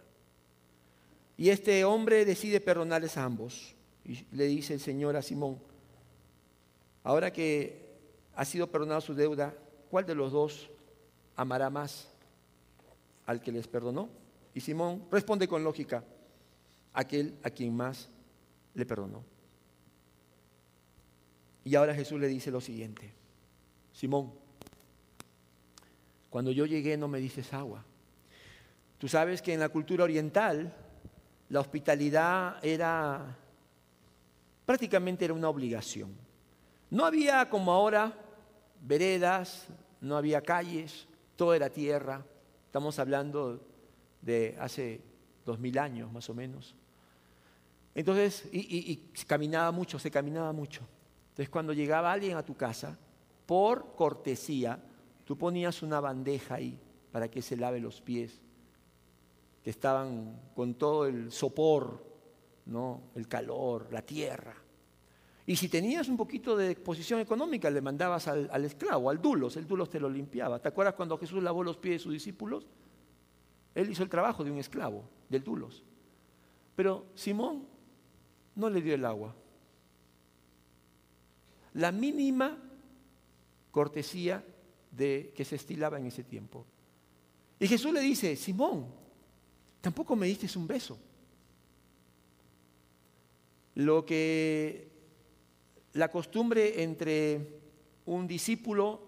Y 1.38 1.50
este 1.50 1.84
hombre 1.86 2.26
decide 2.26 2.62
perdonarles 2.62 3.18
a 3.18 3.24
ambos. 3.24 3.74
Y 4.06 4.26
le 4.32 4.46
dice 4.46 4.74
el 4.74 4.80
Señor 4.80 5.16
a 5.16 5.22
Simón, 5.22 5.58
ahora 7.04 7.32
que 7.32 7.84
ha 8.36 8.44
sido 8.46 8.68
perdonada 8.68 9.02
su 9.02 9.14
deuda, 9.14 9.56
¿cuál 9.90 10.06
de 10.06 10.16
los 10.16 10.32
dos 10.32 10.70
amará 11.36 11.70
más 11.70 12.10
al 13.26 13.42
que 13.42 13.52
les 13.52 13.68
perdonó? 13.68 14.10
Y 14.54 14.62
Simón 14.62 15.08
responde 15.12 15.48
con 15.48 15.64
lógica, 15.64 16.04
aquel 16.94 17.38
a 17.44 17.50
quien 17.50 17.76
más 17.76 18.10
le 18.74 18.86
perdonó. 18.86 19.24
Y 21.64 21.76
ahora 21.76 21.96
Jesús 21.96 22.20
le 22.20 22.28
dice 22.28 22.52
lo 22.52 22.62
siguiente, 22.62 23.14
Simón, 23.94 24.34
cuando 26.30 26.52
yo 26.52 26.66
llegué 26.66 26.98
no 26.98 27.08
me 27.08 27.20
dices 27.20 27.54
agua. 27.54 27.84
Tú 28.98 29.08
sabes 29.08 29.42
que 29.42 29.54
en 29.54 29.60
la 29.60 29.70
cultura 29.70 30.04
oriental 30.04 30.74
la 31.50 31.60
hospitalidad 31.60 32.64
era 32.64 33.38
prácticamente 34.66 35.26
era 35.26 35.34
una 35.34 35.50
obligación. 35.50 36.16
No 36.90 37.06
había 37.06 37.50
como 37.50 37.72
ahora 37.72 38.14
veredas, 38.82 39.68
no 40.02 40.18
había 40.18 40.42
calles, 40.42 41.08
todo 41.36 41.54
era 41.54 41.70
tierra. 41.70 42.26
Estamos 42.66 43.00
hablando 43.00 43.62
de 44.24 44.56
hace 44.60 45.02
dos 45.46 45.60
mil 45.60 45.78
años 45.78 46.12
más 46.12 46.30
o 46.30 46.34
menos. 46.34 46.76
Entonces, 47.96 48.50
y, 48.52 48.96
caminaba 49.28 49.72
mucho, 49.72 50.00
se 50.00 50.10
caminaba 50.10 50.52
mucho. 50.52 50.82
Entonces, 51.30 51.50
cuando 51.50 51.74
llegaba 51.74 52.12
alguien 52.12 52.38
a 52.38 52.46
tu 52.46 52.56
casa, 52.56 52.98
por 53.46 53.96
cortesía, 53.96 54.80
tú 55.26 55.38
ponías 55.38 55.84
una 55.84 56.00
bandeja 56.00 56.56
ahí 56.56 56.80
para 57.12 57.30
que 57.30 57.42
se 57.42 57.56
lave 57.56 57.80
los 57.80 58.02
pies, 58.02 58.42
que 59.64 59.70
estaban 59.70 60.40
con 60.56 60.74
todo 60.76 61.06
el 61.06 61.32
sopor 61.32 62.04
¿no? 62.66 63.12
el 63.16 63.28
calor, 63.28 63.88
la 63.92 64.02
tierra. 64.02 64.56
Y 65.46 65.56
si 65.58 65.68
tenías 65.68 66.08
un 66.08 66.16
poquito 66.16 66.56
de 66.56 66.72
exposición 66.72 67.20
económica, 67.20 67.70
le 67.70 67.82
mandabas 67.82 68.28
al, 68.30 68.66
esclavo, 68.66 69.10
al 69.10 69.22
dulos, 69.22 69.58
el 69.58 69.68
dulos 69.68 69.90
te 69.90 70.00
lo 70.00 70.10
limpiaba. 70.10 70.60
¿Te 70.60 70.70
acuerdas 70.70 70.94
cuando 70.94 71.18
Jesús 71.18 71.44
lavó 71.44 71.64
los 71.64 71.78
pies 71.78 71.96
de 71.96 72.00
sus 72.00 72.14
discípulos? 72.14 72.66
Él 73.84 73.92
hizo 73.92 74.04
el 74.04 74.10
trabajo 74.10 74.44
de 74.44 74.52
un 74.52 74.58
esclavo, 74.58 75.04
del 75.30 75.44
dulos. 75.44 75.84
Pero 76.76 77.06
Simón 77.14 77.68
no 78.56 78.70
le 78.70 78.82
dio 78.82 78.96
el 78.96 79.06
agua. 79.06 79.36
La 81.74 81.92
mínima 81.92 82.58
cortesía 83.72 84.44
de 84.92 85.34
que 85.36 85.44
se 85.44 85.56
estilaba 85.56 86.00
en 86.00 86.08
ese 86.08 86.24
tiempo. 86.24 86.66
Y 87.60 87.68
Jesús 87.68 87.92
le 87.94 88.02
dice, 88.02 88.36
Simón, 88.36 88.88
tampoco 89.82 90.16
me 90.16 90.28
diste 90.28 90.48
un 90.58 90.68
beso. 90.68 90.98
Lo 93.76 94.06
que 94.06 94.92
la 95.94 96.10
costumbre 96.12 96.84
entre 96.84 97.60
un 98.06 98.28
discípulo 98.28 99.02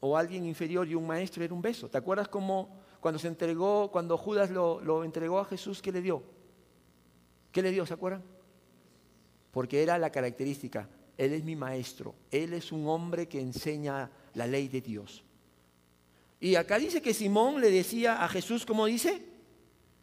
o 0.00 0.16
alguien 0.16 0.46
inferior 0.46 0.88
y 0.88 0.94
un 0.94 1.06
maestro 1.06 1.44
era 1.44 1.52
un 1.52 1.62
beso. 1.62 1.88
¿Te 1.88 1.98
acuerdas 1.98 2.28
cómo 2.28 2.79
cuando 3.00 3.18
se 3.18 3.28
entregó, 3.28 3.90
cuando 3.90 4.16
Judas 4.18 4.50
lo, 4.50 5.04
entregó 5.04 5.38
a 5.38 5.44
Jesús, 5.44 5.80
qué 5.80 5.90
le 5.90 6.02
dio? 6.02 6.22
¿Qué 7.50 7.62
le 7.62 7.70
dio? 7.70 7.86
¿Se 7.86 7.94
acuerdan? 7.94 8.22
Porque 9.50 9.82
era 9.82 9.98
la 9.98 10.10
característica. 10.10 10.88
Él 11.16 11.32
es 11.32 11.42
mi 11.42 11.56
maestro. 11.56 12.14
Él 12.30 12.52
es 12.52 12.72
un 12.72 12.86
hombre 12.86 13.26
que 13.26 13.40
enseña 13.40 14.10
la 14.34 14.46
ley 14.46 14.68
de 14.68 14.80
Dios. 14.80 15.24
Y 16.40 16.54
acá 16.54 16.78
dice 16.78 17.02
que 17.02 17.12
Simón 17.12 17.60
le 17.60 17.70
decía 17.70 18.22
a 18.22 18.28
Jesús, 18.28 18.64
¿cómo 18.64 18.86
dice? 18.86 19.22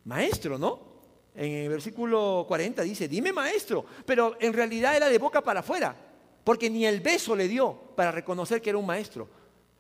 Maestro, 0.06 0.58
¿no? 0.58 0.88
En 1.36 1.52
el 1.52 1.70
versículo 1.70 2.46
40 2.48 2.82
dice, 2.82 3.08
dime 3.08 3.32
maestro, 3.32 3.86
pero 4.06 4.38
en 4.40 4.54
realidad 4.54 4.96
era 4.96 5.08
de 5.08 5.20
boca 5.20 5.42
para 5.42 5.60
afuera, 5.60 5.96
porque 6.44 6.70
ni 6.70 6.86
el 6.86 7.00
beso 7.00 7.36
le 7.36 7.48
dio 7.48 7.74
para 7.96 8.12
reconocer 8.12 8.60
que 8.60 8.70
era 8.70 8.80
un 8.80 8.88
maestro. 8.88 9.30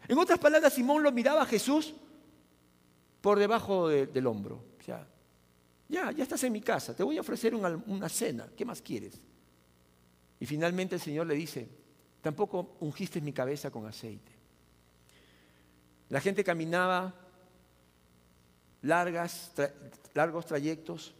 En 0.07 0.17
otras 0.19 0.37
palabras, 0.37 0.73
Simón 0.73 1.01
lo 1.01 1.11
miraba 1.11 1.41
a 1.41 1.45
Jesús 1.45 1.95
por 3.27 3.39
debajo 3.39 3.89
del 3.89 4.25
hombro. 4.25 4.63
Sea, 4.85 5.05
ya, 5.89 6.13
ya 6.13 6.23
estás 6.23 6.41
en 6.45 6.53
mi 6.53 6.61
casa, 6.61 6.95
te 6.95 7.03
voy 7.03 7.17
a 7.17 7.19
ofrecer 7.19 7.53
una 7.53 8.07
cena, 8.07 8.47
¿qué 8.55 8.63
más 8.63 8.81
quieres? 8.81 9.19
Y 10.39 10.45
finalmente 10.45 10.95
el 10.95 11.01
Señor 11.01 11.27
le 11.27 11.35
dice, 11.35 11.67
tampoco 12.21 12.77
ungiste 12.79 13.19
mi 13.19 13.33
cabeza 13.33 13.69
con 13.69 13.85
aceite. 13.85 14.31
La 16.07 16.21
gente 16.21 16.41
caminaba 16.41 17.13
largas, 18.83 19.51
largos 20.13 20.45
trayectos 20.45 21.13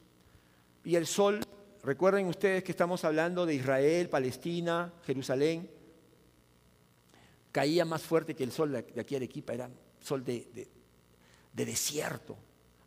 y 0.85 0.95
el 0.95 1.07
sol, 1.07 1.41
recuerden 1.83 2.27
ustedes 2.27 2.63
que 2.63 2.71
estamos 2.71 3.03
hablando 3.03 3.45
de 3.45 3.55
Israel, 3.55 4.07
Palestina, 4.07 4.93
Jerusalén, 5.05 5.69
caía 7.51 7.83
más 7.83 8.01
fuerte 8.01 8.33
que 8.33 8.45
el 8.45 8.53
sol 8.53 8.71
de 8.71 9.01
aquí 9.01 9.15
a 9.15 9.17
Arequipa, 9.17 9.53
era 9.53 9.69
sol 9.99 10.23
de 10.23 10.76
desierto. 11.65 12.37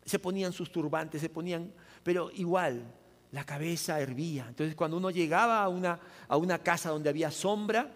Se 0.05 0.19
ponían 0.19 0.53
sus 0.53 0.71
turbantes, 0.71 1.21
se 1.21 1.29
ponían, 1.29 1.71
pero 2.03 2.31
igual 2.31 2.83
la 3.31 3.45
cabeza 3.45 3.99
hervía. 3.99 4.45
Entonces 4.47 4.75
cuando 4.75 4.97
uno 4.97 5.09
llegaba 5.09 5.63
a 5.63 5.69
una, 5.69 5.99
a 6.27 6.37
una 6.37 6.59
casa 6.59 6.89
donde 6.89 7.09
había 7.09 7.31
sombra, 7.31 7.91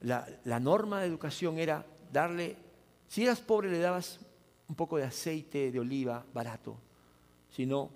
la, 0.00 0.28
la 0.44 0.60
norma 0.60 1.00
de 1.00 1.06
educación 1.06 1.58
era 1.58 1.84
darle, 2.12 2.56
si 3.08 3.22
eras 3.22 3.40
pobre 3.40 3.70
le 3.70 3.78
dabas 3.78 4.20
un 4.68 4.74
poco 4.74 4.96
de 4.96 5.04
aceite 5.04 5.70
de 5.70 5.80
oliva 5.80 6.24
barato, 6.32 6.76
si 7.50 7.66
no, 7.66 7.90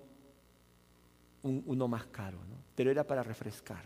uno 1.42 1.88
más 1.88 2.06
caro, 2.06 2.38
¿no? 2.48 2.56
pero 2.74 2.90
era 2.90 3.04
para 3.04 3.22
refrescar. 3.22 3.82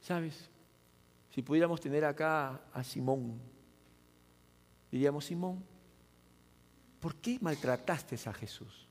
¿Sabes? 0.00 0.48
Si 1.32 1.42
pudiéramos 1.42 1.80
tener 1.80 2.04
acá 2.04 2.60
a 2.72 2.82
Simón, 2.82 3.38
diríamos, 4.90 5.24
Simón, 5.24 5.64
¿por 6.98 7.16
qué 7.16 7.38
maltrataste 7.40 8.18
a 8.28 8.32
Jesús? 8.32 8.86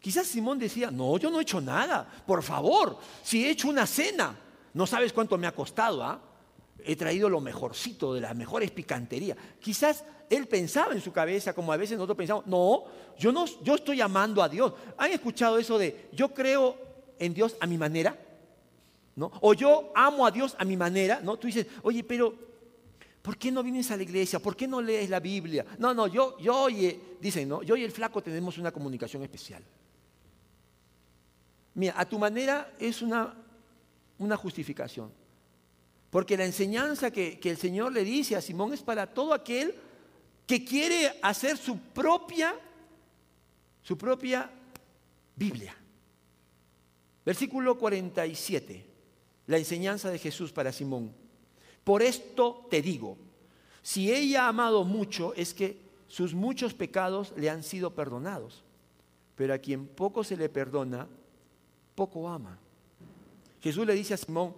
Quizás 0.00 0.26
Simón 0.26 0.58
decía, 0.58 0.90
no, 0.90 1.16
yo 1.16 1.30
no 1.30 1.38
he 1.38 1.42
hecho 1.42 1.60
nada, 1.60 2.06
por 2.26 2.42
favor, 2.42 2.98
si 3.22 3.44
he 3.44 3.50
hecho 3.50 3.68
una 3.68 3.86
cena, 3.86 4.36
no 4.74 4.86
sabes 4.86 5.12
cuánto 5.12 5.38
me 5.38 5.46
ha 5.46 5.52
costado, 5.52 6.02
¿ah? 6.02 6.20
He 6.86 6.96
traído 6.96 7.30
lo 7.30 7.40
mejorcito, 7.40 8.12
de 8.12 8.20
las 8.20 8.36
mejores 8.36 8.70
picanterías. 8.70 9.38
Quizás 9.60 10.04
él 10.28 10.46
pensaba 10.46 10.92
en 10.92 11.00
su 11.00 11.12
cabeza, 11.12 11.54
como 11.54 11.72
a 11.72 11.78
veces 11.78 11.96
nosotros 11.96 12.18
pensamos, 12.18 12.46
no, 12.46 12.84
yo 13.18 13.32
no, 13.32 13.46
yo 13.62 13.76
estoy 13.76 14.00
amando 14.00 14.42
a 14.42 14.48
Dios. 14.48 14.74
¿Han 14.98 15.12
escuchado 15.12 15.58
eso 15.58 15.78
de 15.78 16.10
yo 16.12 16.34
creo 16.34 16.76
en 17.18 17.32
Dios 17.32 17.56
a 17.60 17.66
mi 17.66 17.78
manera? 17.78 18.18
¿No? 19.16 19.30
O 19.40 19.54
yo 19.54 19.92
amo 19.94 20.26
a 20.26 20.30
Dios 20.30 20.56
a 20.58 20.64
mi 20.64 20.76
manera, 20.76 21.20
¿no? 21.22 21.38
Tú 21.38 21.46
dices, 21.46 21.66
oye, 21.82 22.04
pero 22.04 22.34
¿por 23.24 23.38
qué 23.38 23.50
no 23.50 23.62
vienes 23.62 23.90
a 23.90 23.96
la 23.96 24.02
iglesia? 24.02 24.38
¿Por 24.38 24.54
qué 24.54 24.68
no 24.68 24.82
lees 24.82 25.08
la 25.08 25.18
Biblia? 25.18 25.64
No, 25.78 25.94
no, 25.94 26.06
yo, 26.06 26.36
yo 26.38 26.54
oye, 26.54 27.16
dicen, 27.18 27.48
¿no? 27.48 27.62
Yo 27.62 27.74
y 27.74 27.82
el 27.82 27.90
flaco 27.90 28.22
tenemos 28.22 28.58
una 28.58 28.70
comunicación 28.70 29.22
especial. 29.22 29.64
Mira, 31.72 31.94
a 31.96 32.06
tu 32.06 32.18
manera 32.18 32.74
es 32.78 33.00
una, 33.00 33.34
una 34.18 34.36
justificación. 34.36 35.10
Porque 36.10 36.36
la 36.36 36.44
enseñanza 36.44 37.10
que, 37.10 37.40
que 37.40 37.48
el 37.48 37.56
Señor 37.56 37.92
le 37.92 38.04
dice 38.04 38.36
a 38.36 38.42
Simón 38.42 38.74
es 38.74 38.82
para 38.82 39.06
todo 39.06 39.32
aquel 39.32 39.74
que 40.46 40.62
quiere 40.62 41.18
hacer 41.22 41.56
su 41.56 41.78
propia, 41.78 42.54
su 43.82 43.96
propia 43.96 44.50
Biblia. 45.34 45.74
Versículo 47.24 47.78
47, 47.78 48.84
la 49.46 49.56
enseñanza 49.56 50.10
de 50.10 50.18
Jesús 50.18 50.52
para 50.52 50.72
Simón. 50.72 51.23
Por 51.84 52.02
esto 52.02 52.66
te 52.70 52.80
digo, 52.80 53.18
si 53.82 54.10
ella 54.10 54.46
ha 54.46 54.48
amado 54.48 54.84
mucho, 54.84 55.34
es 55.34 55.52
que 55.52 55.84
sus 56.08 56.34
muchos 56.34 56.72
pecados 56.72 57.34
le 57.36 57.50
han 57.50 57.62
sido 57.62 57.94
perdonados. 57.94 58.64
Pero 59.36 59.52
a 59.52 59.58
quien 59.58 59.86
poco 59.86 60.24
se 60.24 60.36
le 60.36 60.48
perdona, 60.48 61.06
poco 61.94 62.28
ama. 62.28 62.58
Jesús 63.60 63.86
le 63.86 63.94
dice 63.94 64.14
a 64.14 64.16
Simón, 64.16 64.54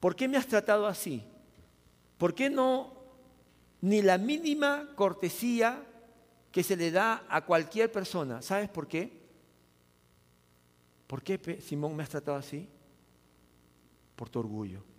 ¿por 0.00 0.16
qué 0.16 0.28
me 0.28 0.36
has 0.36 0.46
tratado 0.46 0.86
así? 0.86 1.22
¿Por 2.16 2.34
qué 2.34 2.48
no 2.48 2.94
ni 3.80 4.00
la 4.00 4.16
mínima 4.16 4.88
cortesía 4.94 5.84
que 6.50 6.62
se 6.62 6.76
le 6.76 6.90
da 6.90 7.26
a 7.28 7.44
cualquier 7.44 7.90
persona? 7.90 8.40
¿Sabes 8.40 8.68
por 8.68 8.86
qué? 8.86 9.20
¿Por 11.06 11.22
qué 11.22 11.60
Simón 11.60 11.96
me 11.96 12.02
has 12.02 12.08
tratado 12.08 12.38
así? 12.38 12.68
Por 14.16 14.30
tu 14.30 14.38
orgullo. 14.38 14.91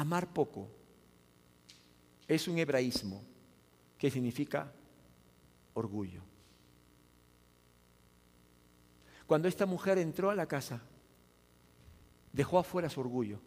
Amar 0.00 0.32
poco 0.32 0.66
es 2.26 2.48
un 2.48 2.56
hebraísmo 2.56 3.22
que 3.98 4.10
significa 4.10 4.72
orgullo. 5.74 6.22
Cuando 9.26 9.46
esta 9.46 9.66
mujer 9.66 9.98
entró 9.98 10.30
a 10.30 10.34
la 10.34 10.46
casa, 10.46 10.80
dejó 12.32 12.58
afuera 12.58 12.88
su 12.88 13.00
orgullo, 13.00 13.40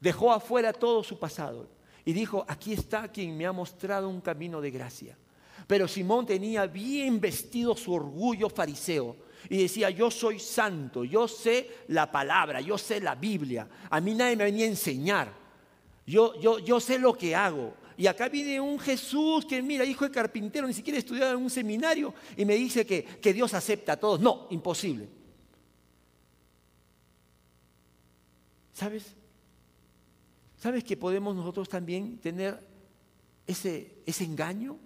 dejó 0.00 0.32
afuera 0.32 0.72
todo 0.72 1.02
su 1.02 1.18
pasado 1.18 1.68
y 2.04 2.12
dijo, 2.12 2.44
aquí 2.46 2.72
está 2.72 3.08
quien 3.08 3.36
me 3.36 3.44
ha 3.44 3.52
mostrado 3.52 4.08
un 4.08 4.20
camino 4.20 4.60
de 4.60 4.70
gracia. 4.70 5.18
Pero 5.66 5.88
Simón 5.88 6.24
tenía 6.24 6.66
bien 6.66 7.20
vestido 7.20 7.76
su 7.76 7.92
orgullo 7.92 8.48
fariseo 8.48 9.16
y 9.48 9.58
decía, 9.58 9.90
yo 9.90 10.10
soy 10.10 10.38
santo, 10.38 11.04
yo 11.04 11.28
sé 11.28 11.70
la 11.88 12.10
palabra, 12.10 12.60
yo 12.60 12.78
sé 12.78 13.00
la 13.00 13.14
Biblia, 13.14 13.68
a 13.90 14.00
mí 14.00 14.14
nadie 14.14 14.36
me 14.36 14.44
venía 14.44 14.66
a 14.66 14.68
enseñar, 14.68 15.32
yo, 16.06 16.40
yo, 16.40 16.58
yo 16.58 16.80
sé 16.80 16.98
lo 16.98 17.14
que 17.16 17.34
hago, 17.34 17.74
y 17.96 18.06
acá 18.06 18.28
viene 18.28 18.60
un 18.60 18.78
Jesús 18.78 19.44
que, 19.44 19.60
mira, 19.62 19.84
hijo 19.84 20.04
de 20.04 20.10
carpintero, 20.10 20.66
ni 20.66 20.74
siquiera 20.74 20.98
estudiado 20.98 21.32
en 21.32 21.42
un 21.42 21.50
seminario, 21.50 22.14
y 22.36 22.44
me 22.44 22.54
dice 22.54 22.86
que, 22.86 23.04
que 23.04 23.32
Dios 23.32 23.54
acepta 23.54 23.92
a 23.92 23.96
todos. 23.96 24.18
No, 24.20 24.46
imposible. 24.50 25.08
¿Sabes? 28.72 29.14
¿Sabes 30.56 30.84
que 30.84 30.96
podemos 30.96 31.36
nosotros 31.36 31.68
también 31.68 32.18
tener 32.18 32.58
ese, 33.46 33.98
ese 34.06 34.24
engaño? 34.24 34.78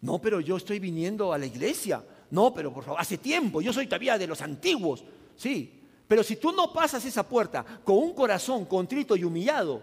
No, 0.00 0.20
pero 0.20 0.40
yo 0.40 0.56
estoy 0.56 0.78
viniendo 0.78 1.32
a 1.32 1.38
la 1.38 1.46
iglesia. 1.46 2.04
No, 2.30 2.54
pero 2.54 2.72
por 2.72 2.84
favor, 2.84 3.00
hace 3.00 3.18
tiempo, 3.18 3.60
yo 3.60 3.72
soy 3.72 3.86
todavía 3.86 4.16
de 4.16 4.26
los 4.26 4.40
antiguos. 4.40 5.04
Sí, 5.36 5.82
pero 6.06 6.22
si 6.22 6.36
tú 6.36 6.52
no 6.52 6.72
pasas 6.72 7.04
esa 7.04 7.28
puerta 7.28 7.64
con 7.84 7.96
un 7.98 8.14
corazón 8.14 8.64
contrito 8.66 9.16
y 9.16 9.24
humillado, 9.24 9.82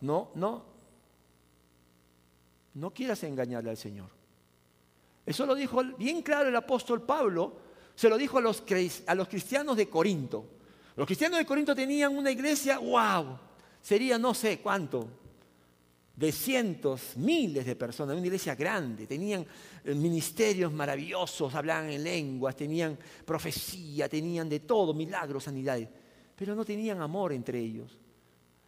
no, 0.00 0.30
no. 0.34 0.64
No 2.74 2.90
quieras 2.90 3.22
engañarle 3.24 3.70
al 3.70 3.76
Señor. 3.76 4.08
Eso 5.26 5.44
lo 5.44 5.54
dijo 5.54 5.82
bien 5.98 6.22
claro 6.22 6.48
el 6.48 6.56
apóstol 6.56 7.02
Pablo, 7.02 7.56
se 7.94 8.08
lo 8.08 8.16
dijo 8.16 8.38
a 8.38 8.40
los, 8.40 8.62
a 9.06 9.14
los 9.14 9.28
cristianos 9.28 9.76
de 9.76 9.88
Corinto. 9.88 10.44
Los 10.96 11.06
cristianos 11.06 11.38
de 11.38 11.46
Corinto 11.46 11.74
tenían 11.74 12.16
una 12.16 12.30
iglesia, 12.30 12.78
wow, 12.78 13.38
sería 13.82 14.18
no 14.18 14.32
sé 14.34 14.60
cuánto, 14.60 15.08
de 16.18 16.32
cientos, 16.32 17.16
miles 17.16 17.64
de 17.64 17.76
personas, 17.76 18.16
una 18.16 18.26
iglesia 18.26 18.56
grande, 18.56 19.06
tenían 19.06 19.46
eh, 19.84 19.94
ministerios 19.94 20.72
maravillosos, 20.72 21.54
hablaban 21.54 21.90
en 21.90 22.02
lenguas, 22.02 22.56
tenían 22.56 22.98
profecía, 23.24 24.08
tenían 24.08 24.48
de 24.48 24.58
todo, 24.58 24.92
milagros, 24.92 25.44
sanidades, 25.44 25.88
pero 26.34 26.56
no 26.56 26.64
tenían 26.64 27.00
amor 27.00 27.32
entre 27.32 27.60
ellos. 27.60 27.96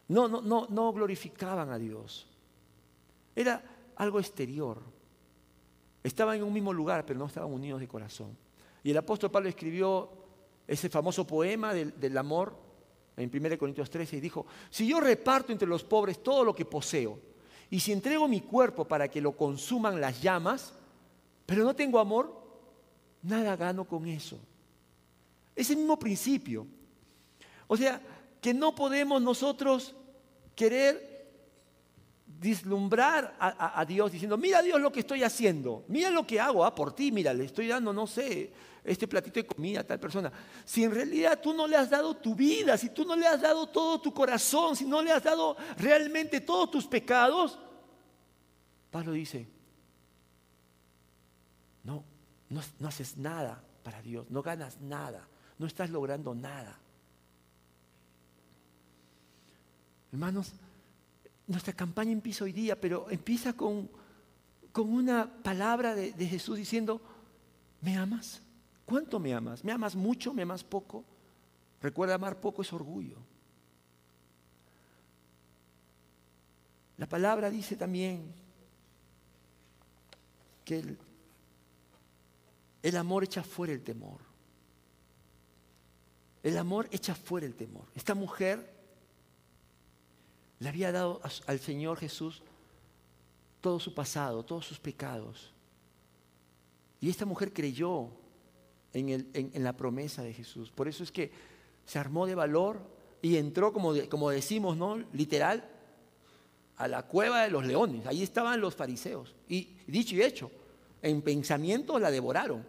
No, 0.06 0.28
no, 0.28 0.40
no, 0.40 0.68
no 0.70 0.92
glorificaban 0.92 1.70
a 1.70 1.78
Dios. 1.78 2.28
Era 3.34 3.60
algo 3.96 4.20
exterior. 4.20 4.80
Estaban 6.04 6.36
en 6.36 6.44
un 6.44 6.52
mismo 6.52 6.72
lugar, 6.72 7.04
pero 7.04 7.18
no 7.18 7.26
estaban 7.26 7.52
unidos 7.52 7.80
de 7.80 7.88
corazón. 7.88 8.36
Y 8.84 8.92
el 8.92 8.96
apóstol 8.96 9.32
Pablo 9.32 9.48
escribió 9.48 10.08
ese 10.68 10.88
famoso 10.88 11.26
poema 11.26 11.74
del, 11.74 12.16
amor 12.16 12.56
en 13.16 13.28
1 13.28 13.58
Corintios 13.58 13.90
13 13.90 14.18
y 14.18 14.20
dijo, 14.20 14.46
si 14.70 14.86
yo 14.86 15.00
reparto 15.00 15.50
entre 15.50 15.66
los 15.66 15.82
pobres 15.82 16.22
todo 16.22 16.44
lo 16.44 16.54
que 16.54 16.64
poseo, 16.64 17.29
y 17.70 17.78
si 17.80 17.92
entrego 17.92 18.26
mi 18.26 18.40
cuerpo 18.40 18.84
para 18.84 19.08
que 19.08 19.20
lo 19.20 19.36
consuman 19.36 20.00
las 20.00 20.20
llamas, 20.20 20.72
pero 21.46 21.64
no 21.64 21.74
tengo 21.74 22.00
amor, 22.00 22.34
nada 23.22 23.54
gano 23.56 23.84
con 23.84 24.06
eso. 24.06 24.38
Es 25.54 25.70
el 25.70 25.76
mismo 25.76 25.98
principio. 25.98 26.66
O 27.68 27.76
sea, 27.76 28.00
que 28.40 28.52
no 28.52 28.74
podemos 28.74 29.22
nosotros 29.22 29.94
querer 30.56 31.09
dislumbrar 32.40 33.36
a, 33.38 33.84
Dios 33.84 34.12
diciendo, 34.12 34.38
mira 34.38 34.62
Dios 34.62 34.80
lo 34.80 34.90
que 34.90 35.00
estoy 35.00 35.22
haciendo, 35.22 35.84
mira 35.88 36.08
lo 36.08 36.26
que 36.26 36.40
hago, 36.40 36.64
ah, 36.64 36.74
por 36.74 36.94
ti, 36.94 37.12
mira, 37.12 37.34
le 37.34 37.44
estoy 37.44 37.68
dando, 37.68 37.92
no 37.92 38.06
sé, 38.06 38.50
este 38.82 39.06
platito 39.06 39.40
de 39.40 39.46
comida 39.46 39.80
a 39.80 39.84
tal 39.84 40.00
persona. 40.00 40.32
Si 40.64 40.82
en 40.82 40.94
realidad 40.94 41.38
tú 41.42 41.52
no 41.52 41.66
le 41.66 41.76
has 41.76 41.90
dado 41.90 42.16
tu 42.16 42.34
vida, 42.34 42.78
si 42.78 42.88
tú 42.88 43.04
no 43.04 43.14
le 43.14 43.26
has 43.26 43.42
dado 43.42 43.66
todo 43.68 44.00
tu 44.00 44.14
corazón, 44.14 44.74
si 44.74 44.86
no 44.86 45.02
le 45.02 45.12
has 45.12 45.22
dado 45.22 45.54
realmente 45.76 46.40
todos 46.40 46.70
tus 46.70 46.86
pecados, 46.86 47.58
Pablo 48.90 49.12
dice, 49.12 49.46
no, 51.84 52.02
no, 52.48 52.62
no 52.78 52.88
haces 52.88 53.18
nada 53.18 53.62
para 53.82 54.00
Dios, 54.00 54.30
no 54.30 54.42
ganas 54.42 54.80
nada, 54.80 55.28
no 55.58 55.66
estás 55.66 55.90
logrando 55.90 56.34
nada. 56.34 56.78
Hermanos, 60.10 60.54
nuestra 61.50 61.72
campaña 61.72 62.12
empieza 62.12 62.44
hoy 62.44 62.52
día, 62.52 62.80
pero 62.80 63.10
empieza 63.10 63.54
con, 63.54 63.90
con 64.70 64.88
una 64.88 65.28
palabra 65.42 65.96
de, 65.96 66.26
Jesús 66.26 66.56
diciendo, 66.56 67.00
¿me 67.80 67.96
amas? 67.96 68.40
¿Cuánto 68.86 69.18
me 69.18 69.34
amas? 69.34 69.64
¿Me 69.64 69.72
amas 69.72 69.96
mucho? 69.96 70.32
¿Me 70.32 70.42
amas 70.42 70.62
poco? 70.62 71.04
Recuerda, 71.82 72.14
amar 72.14 72.40
poco 72.40 72.62
es 72.62 72.72
orgullo. 72.72 73.16
La 76.98 77.08
palabra 77.08 77.50
dice 77.50 77.74
también 77.74 78.32
que 80.64 80.78
el, 80.78 80.98
el 82.82 82.96
amor 82.96 83.24
echa 83.24 83.42
fuera 83.42 83.72
el 83.72 83.82
temor. 83.82 84.20
El 86.44 86.56
amor 86.56 86.88
echa 86.92 87.16
fuera 87.16 87.44
el 87.44 87.56
temor. 87.56 87.86
Esta 87.96 88.14
mujer 88.14 88.79
le 90.60 90.68
había 90.68 90.92
dado 90.92 91.20
al 91.46 91.58
Señor 91.58 91.98
Jesús 91.98 92.42
todo 93.60 93.80
su 93.80 93.94
pasado, 93.94 94.44
todos 94.44 94.66
sus 94.66 94.78
pecados. 94.78 95.52
Y 97.00 97.08
esta 97.08 97.24
mujer 97.24 97.52
creyó 97.52 98.10
en, 98.92 99.64
la 99.64 99.76
promesa 99.76 100.22
de 100.22 100.32
Jesús. 100.32 100.70
Por 100.70 100.86
eso 100.88 101.02
es 101.02 101.10
que 101.10 101.30
se 101.86 101.98
armó 101.98 102.26
de 102.26 102.34
valor 102.34 102.80
y 103.22 103.36
entró, 103.36 103.72
como, 103.72 104.30
decimos, 104.30 104.76
¿no? 104.76 104.98
Literal, 105.12 105.68
a 106.76 106.88
la 106.88 107.06
cueva 107.06 107.42
de 107.42 107.50
los 107.50 107.66
leones. 107.66 108.06
Ahí 108.06 108.22
estaban 108.22 108.60
los 108.60 108.74
fariseos. 108.74 109.34
Y 109.48 109.76
dicho 109.86 110.14
y 110.14 110.22
hecho, 110.22 110.50
en 111.02 111.22
pensamiento 111.22 111.98
la 111.98 112.10
devoraron. 112.10 112.66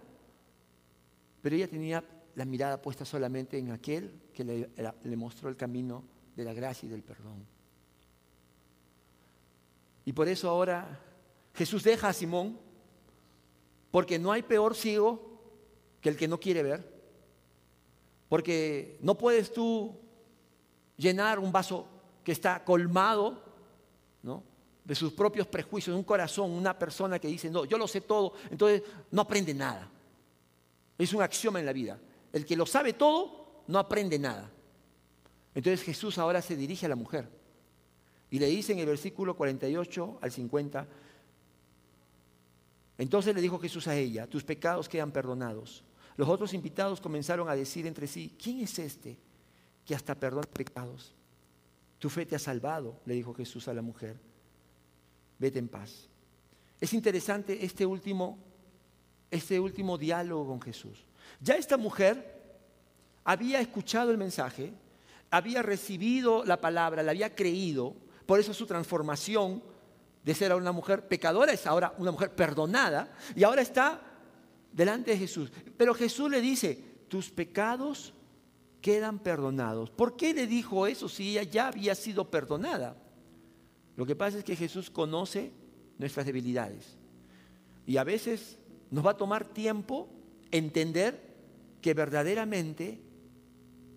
Pero 1.41 1.55
ella 1.55 1.67
tenía 1.67 2.03
la 2.35 2.45
mirada 2.45 2.81
puesta 2.81 3.03
solamente 3.03 3.57
en 3.57 3.71
aquel 3.71 4.13
que 4.33 4.43
le, 4.43 5.15
mostró 5.17 5.49
el 5.49 5.57
camino 5.57 6.03
de 6.35 6.45
la 6.45 6.53
gracia 6.53 6.87
y 6.87 6.89
del 6.89 7.03
perdón. 7.03 7.45
Y 10.05 10.13
por 10.13 10.27
eso 10.27 10.49
ahora 10.49 10.99
Jesús 11.53 11.83
deja 11.83 12.09
a 12.09 12.13
Simón, 12.13 12.57
porque 13.91 14.17
no 14.17 14.31
hay 14.31 14.41
peor 14.41 14.75
ciego 14.75 15.21
que 15.99 16.09
el 16.09 16.17
que 16.17 16.27
no 16.27 16.39
quiere 16.39 16.63
ver. 16.63 16.91
Porque 18.29 18.97
no 19.01 19.17
puedes 19.17 19.51
tú 19.51 19.99
llenar 20.97 21.39
un 21.39 21.51
vaso 21.51 21.87
que 22.23 22.31
está 22.31 22.63
colmado 22.63 23.43
¿no? 24.23 24.43
de 24.85 24.95
sus 24.95 25.11
propios 25.11 25.47
prejuicios, 25.47 25.95
un 25.95 26.03
corazón, 26.03 26.51
una 26.51 26.77
persona 26.77 27.19
que 27.19 27.27
dice, 27.27 27.49
no, 27.49 27.65
yo 27.65 27.77
lo 27.77 27.87
sé 27.87 28.01
todo, 28.01 28.33
entonces 28.49 28.83
no 29.11 29.21
aprende 29.21 29.53
nada. 29.53 29.89
Es 30.97 31.13
un 31.13 31.21
axioma 31.21 31.59
en 31.59 31.65
la 31.65 31.73
vida. 31.73 31.99
El 32.31 32.45
que 32.45 32.55
lo 32.55 32.65
sabe 32.65 32.93
todo 32.93 33.63
no 33.67 33.77
aprende 33.77 34.17
nada. 34.17 34.49
Entonces 35.53 35.83
Jesús 35.83 36.17
ahora 36.17 36.41
se 36.41 36.55
dirige 36.55 36.85
a 36.85 36.89
la 36.89 36.95
mujer 36.95 37.40
y 38.31 38.39
le 38.39 38.47
dice 38.47 38.71
en 38.71 38.79
el 38.79 38.87
versículo 38.87 39.35
48 39.35 40.19
al 40.21 40.31
50, 40.31 40.87
entonces 42.97 43.35
le 43.35 43.41
dijo 43.41 43.59
Jesús 43.59 43.87
a 43.87 43.95
ella, 43.95 44.25
tus 44.25 44.43
pecados 44.43 44.87
quedan 44.87 45.11
perdonados. 45.11 45.83
Los 46.15 46.29
otros 46.29 46.53
invitados 46.53 47.01
comenzaron 47.01 47.49
a 47.49 47.55
decir 47.55 47.85
entre 47.85 48.07
sí, 48.07 48.35
¿quién 48.41 48.61
es 48.61 48.79
este 48.79 49.17
que 49.85 49.93
hasta 49.93 50.15
perdona 50.15 50.47
pecados? 50.47 51.13
Tu 51.99 52.09
fe 52.09 52.25
te 52.25 52.35
ha 52.35 52.39
salvado, 52.39 52.99
le 53.05 53.15
dijo 53.15 53.33
Jesús 53.33 53.67
a 53.67 53.73
la 53.73 53.81
mujer. 53.81 54.17
Vete 55.37 55.59
en 55.59 55.67
paz. 55.67 56.07
Es 56.79 56.93
interesante 56.93 57.65
este 57.65 57.85
último, 57.85 58.39
este 59.29 59.59
último 59.59 59.97
diálogo 59.97 60.47
con 60.47 60.61
Jesús. 60.61 61.03
Ya 61.41 61.55
esta 61.55 61.75
mujer 61.75 62.59
había 63.25 63.59
escuchado 63.59 64.09
el 64.11 64.17
mensaje, 64.17 64.73
había 65.29 65.61
recibido 65.61 66.45
la 66.45 66.61
palabra, 66.61 67.03
la 67.03 67.11
había 67.11 67.35
creído, 67.35 67.95
por 68.31 68.39
eso 68.39 68.53
su 68.53 68.65
transformación 68.65 69.61
de 70.23 70.33
ser 70.33 70.55
una 70.55 70.71
mujer 70.71 71.05
pecadora 71.05 71.51
es 71.51 71.67
ahora 71.67 71.93
una 71.97 72.11
mujer 72.11 72.33
perdonada 72.33 73.13
y 73.35 73.43
ahora 73.43 73.61
está 73.61 74.01
delante 74.71 75.11
de 75.11 75.17
Jesús. 75.17 75.51
Pero 75.75 75.93
Jesús 75.93 76.31
le 76.31 76.39
dice, 76.39 76.81
tus 77.09 77.29
pecados 77.29 78.13
quedan 78.79 79.19
perdonados. 79.19 79.89
¿Por 79.89 80.15
qué 80.15 80.33
le 80.33 80.47
dijo 80.47 80.87
eso 80.87 81.09
si 81.09 81.31
ella 81.31 81.43
ya 81.43 81.67
había 81.67 81.93
sido 81.93 82.31
perdonada? 82.31 82.95
Lo 83.97 84.05
que 84.05 84.15
pasa 84.15 84.37
es 84.37 84.45
que 84.45 84.55
Jesús 84.55 84.89
conoce 84.89 85.51
nuestras 85.97 86.25
debilidades. 86.25 86.97
Y 87.85 87.97
a 87.97 88.05
veces 88.05 88.57
nos 88.91 89.05
va 89.05 89.11
a 89.11 89.17
tomar 89.17 89.43
tiempo 89.43 90.07
entender 90.51 91.35
que 91.81 91.93
verdaderamente 91.93 93.01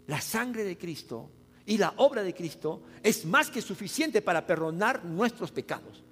la 0.09 0.21
sangre 0.21 0.65
de 0.65 0.77
Cristo 0.77 1.31
y 1.67 1.79
la 1.79 1.95
obra 1.97 2.23
de 2.23 2.35
Cristo 2.35 2.83
es 3.03 3.25
más 3.25 3.51
que 3.51 3.63
suficiente 3.63 4.21
para 4.21 4.47
perdonar 4.47 5.05
nuestros 5.05 5.51
pecados. 5.51 6.03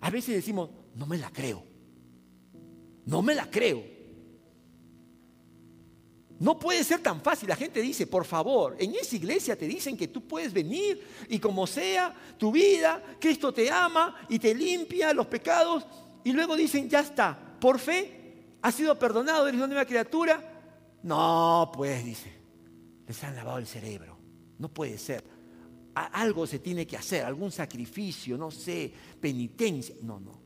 A 0.00 0.10
veces 0.10 0.34
decimos, 0.34 0.70
no 0.94 1.06
me 1.06 1.18
la 1.18 1.30
creo. 1.30 1.62
No 3.06 3.22
me 3.22 3.34
la 3.34 3.50
creo. 3.50 3.82
No 6.38 6.58
puede 6.58 6.84
ser 6.84 7.00
tan 7.00 7.20
fácil. 7.20 7.48
La 7.48 7.56
gente 7.56 7.82
dice, 7.82 8.06
por 8.06 8.24
favor, 8.24 8.76
en 8.78 8.94
esa 8.94 9.16
iglesia 9.16 9.58
te 9.58 9.66
dicen 9.66 9.96
que 9.96 10.08
tú 10.08 10.26
puedes 10.26 10.52
venir 10.52 11.06
y 11.28 11.38
como 11.38 11.66
sea 11.66 12.14
tu 12.38 12.50
vida, 12.50 13.02
Cristo 13.20 13.52
te 13.52 13.70
ama 13.70 14.16
y 14.28 14.38
te 14.38 14.54
limpia 14.54 15.12
los 15.12 15.26
pecados. 15.26 15.86
Y 16.24 16.32
luego 16.32 16.56
dicen, 16.56 16.88
ya 16.88 17.00
está, 17.00 17.38
por 17.60 17.78
fe, 17.78 18.56
has 18.62 18.74
sido 18.74 18.98
perdonado, 18.98 19.48
eres 19.48 19.58
una 19.58 19.66
nueva 19.66 19.84
criatura. 19.84 20.62
No, 21.02 21.70
pues, 21.74 22.04
dice, 22.04 22.32
les 23.06 23.24
han 23.24 23.34
lavado 23.36 23.58
el 23.58 23.66
cerebro. 23.66 24.19
No 24.60 24.68
puede 24.68 24.98
ser. 24.98 25.24
Algo 25.94 26.46
se 26.46 26.58
tiene 26.58 26.86
que 26.86 26.96
hacer, 26.96 27.24
algún 27.24 27.50
sacrificio, 27.50 28.36
no 28.36 28.50
sé, 28.50 28.92
penitencia. 29.18 29.96
No, 30.02 30.20
no. 30.20 30.38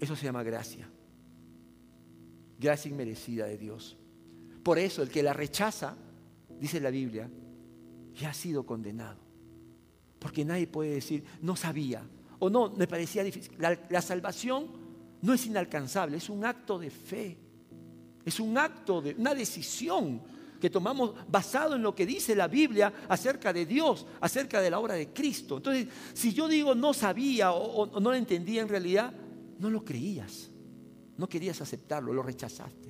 Eso 0.00 0.16
se 0.16 0.24
llama 0.24 0.42
gracia. 0.42 0.88
Gracia 2.58 2.90
inmerecida 2.90 3.44
de 3.46 3.58
Dios. 3.58 3.96
Por 4.62 4.78
eso 4.78 5.02
el 5.02 5.10
que 5.10 5.22
la 5.22 5.34
rechaza, 5.34 5.94
dice 6.58 6.80
la 6.80 6.90
Biblia, 6.90 7.30
ya 8.14 8.30
ha 8.30 8.34
sido 8.34 8.64
condenado. 8.64 9.18
Porque 10.18 10.46
nadie 10.46 10.66
puede 10.66 10.94
decir, 10.94 11.22
no 11.42 11.56
sabía 11.56 12.02
o 12.38 12.48
no, 12.48 12.70
me 12.70 12.86
parecía 12.86 13.22
difícil. 13.22 13.52
La, 13.58 13.78
la 13.90 14.00
salvación 14.00 14.68
no 15.20 15.34
es 15.34 15.44
inalcanzable, 15.44 16.16
es 16.16 16.30
un 16.30 16.44
acto 16.44 16.78
de 16.78 16.88
fe. 16.88 17.36
Es 18.24 18.40
un 18.40 18.56
acto 18.56 19.02
de 19.02 19.14
una 19.18 19.34
decisión 19.34 20.22
que 20.64 20.70
tomamos 20.70 21.12
basado 21.28 21.74
en 21.74 21.82
lo 21.82 21.94
que 21.94 22.06
dice 22.06 22.34
la 22.34 22.48
Biblia 22.48 22.90
acerca 23.10 23.52
de 23.52 23.66
Dios, 23.66 24.06
acerca 24.18 24.62
de 24.62 24.70
la 24.70 24.78
obra 24.78 24.94
de 24.94 25.08
Cristo. 25.08 25.58
Entonces, 25.58 25.88
si 26.14 26.32
yo 26.32 26.48
digo 26.48 26.74
no 26.74 26.94
sabía 26.94 27.52
o, 27.52 28.00
no 28.00 28.08
lo 28.08 28.14
entendía 28.14 28.62
en 28.62 28.70
realidad, 28.70 29.12
no 29.58 29.68
lo 29.68 29.84
creías, 29.84 30.48
no 31.18 31.28
querías 31.28 31.60
aceptarlo, 31.60 32.14
lo 32.14 32.22
rechazaste. 32.22 32.88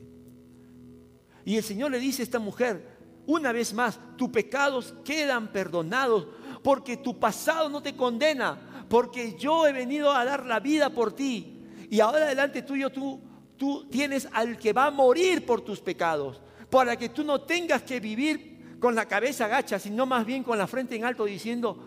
Y 1.44 1.56
el 1.56 1.64
Señor 1.64 1.90
le 1.90 1.98
dice 1.98 2.22
a 2.22 2.26
esta 2.26 2.38
mujer, 2.38 2.96
una 3.26 3.50
vez 3.50 3.74
más, 3.74 3.98
tus 4.16 4.28
pecados 4.28 4.94
quedan 5.04 5.50
perdonados 5.50 6.28
porque 6.62 6.96
tu 6.96 7.18
pasado 7.18 7.68
no 7.68 7.82
te 7.82 7.96
condena, 7.96 8.86
porque 8.88 9.34
yo 9.36 9.66
he 9.66 9.72
venido 9.72 10.12
a 10.12 10.24
dar 10.24 10.46
la 10.46 10.60
vida 10.60 10.90
por 10.90 11.12
ti. 11.12 11.58
Y 11.90 11.98
ahora 11.98 12.26
delante 12.26 12.62
tuyo 12.62 12.90
tú, 12.90 13.20
tú 13.56 13.88
tienes 13.90 14.28
al 14.30 14.58
que 14.58 14.72
va 14.72 14.86
a 14.86 14.90
morir 14.92 15.44
por 15.44 15.62
tus 15.62 15.80
pecados, 15.80 16.40
para 16.74 16.96
que 16.96 17.10
tú 17.10 17.22
no 17.22 17.40
tengas 17.42 17.82
que 17.82 18.00
vivir 18.00 18.78
con 18.80 18.96
la 18.96 19.06
cabeza 19.06 19.44
agacha, 19.44 19.78
sino 19.78 20.06
más 20.06 20.26
bien 20.26 20.42
con 20.42 20.58
la 20.58 20.66
frente 20.66 20.96
en 20.96 21.04
alto 21.04 21.24
diciendo, 21.24 21.78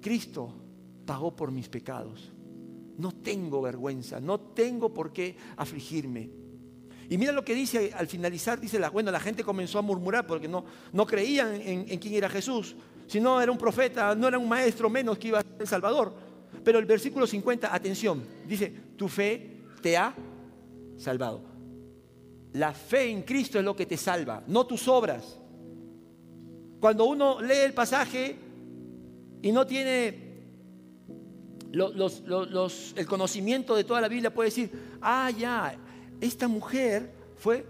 Cristo 0.00 0.54
pagó 1.04 1.34
por 1.34 1.50
mis 1.50 1.68
pecados. 1.68 2.30
No 2.98 3.10
tengo 3.10 3.60
vergüenza, 3.60 4.20
no 4.20 4.38
tengo 4.38 4.94
por 4.94 5.12
qué 5.12 5.36
afligirme. 5.56 6.30
Y 7.08 7.18
mira 7.18 7.32
lo 7.32 7.44
que 7.44 7.52
dice 7.52 7.90
al 7.92 8.06
finalizar, 8.06 8.60
dice, 8.60 8.78
la, 8.78 8.90
bueno, 8.90 9.10
la 9.10 9.18
gente 9.18 9.42
comenzó 9.42 9.80
a 9.80 9.82
murmurar 9.82 10.24
porque 10.24 10.46
no, 10.46 10.64
no 10.92 11.04
creían 11.04 11.54
en, 11.60 11.86
en 11.88 11.98
quién 11.98 12.14
era 12.14 12.28
Jesús, 12.28 12.76
si 13.08 13.20
no 13.20 13.40
era 13.40 13.50
un 13.50 13.58
profeta, 13.58 14.14
no 14.14 14.28
era 14.28 14.38
un 14.38 14.48
maestro 14.48 14.88
menos 14.88 15.18
que 15.18 15.28
iba 15.28 15.40
a 15.40 15.42
ser 15.42 15.56
el 15.58 15.66
Salvador. 15.66 16.14
Pero 16.62 16.78
el 16.78 16.84
versículo 16.84 17.26
50, 17.26 17.74
atención, 17.74 18.22
dice, 18.46 18.72
tu 18.96 19.08
fe 19.08 19.64
te 19.82 19.96
ha 19.96 20.14
salvado. 20.96 21.49
La 22.54 22.72
fe 22.72 23.10
en 23.10 23.22
Cristo 23.22 23.58
es 23.58 23.64
lo 23.64 23.76
que 23.76 23.86
te 23.86 23.96
salva, 23.96 24.42
no 24.46 24.66
tus 24.66 24.88
obras. 24.88 25.38
Cuando 26.80 27.04
uno 27.04 27.40
lee 27.40 27.58
el 27.64 27.74
pasaje, 27.74 28.36
y 29.42 29.52
no 29.52 29.66
tiene 29.66 30.30
el 31.72 33.06
conocimiento 33.06 33.76
de 33.76 33.84
toda 33.84 34.00
la 34.00 34.08
Biblia, 34.08 34.32
puede 34.32 34.48
decir, 34.48 34.70
ah, 35.00 35.30
ya, 35.30 35.78
esta 36.20 36.48
mujer 36.48 37.12
fue, 37.36 37.64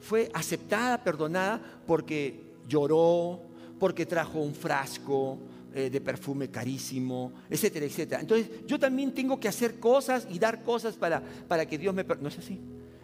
fue 0.00 0.30
aceptada, 0.34 1.02
perdonada, 1.02 1.60
porque 1.86 2.40
lloró, 2.68 3.40
porque 3.78 4.06
trajo 4.06 4.40
un 4.40 4.54
frasco, 4.54 5.38
eh, 5.74 5.90
de 5.90 6.00
perfume 6.00 6.48
carísimo, 6.48 7.32
etcétera, 7.50 7.84
etcétera. 7.84 8.20
Entonces 8.22 8.48
yo 8.66 8.78
también 8.78 9.12
tengo 9.12 9.38
que 9.38 9.48
hacer 9.48 9.78
cosas 9.78 10.26
y 10.30 10.38
dar 10.38 10.62
cosas 10.62 10.96
para, 10.96 11.22
para 11.48 11.66
que 11.66 11.76
Dios 11.76 11.94
me... 11.94 12.02
No 12.02 12.28
es 12.28 12.38
así. 12.38 12.58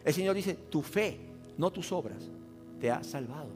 El 0.05 0.15
Señor 0.15 0.35
dice, 0.35 0.55
tu 0.71 0.83
fe, 0.83 1.19
no 1.59 1.71
tus 1.71 1.93
obras, 1.93 2.23
te 2.81 2.91
ha 2.91 3.03
salvado. 3.03 3.51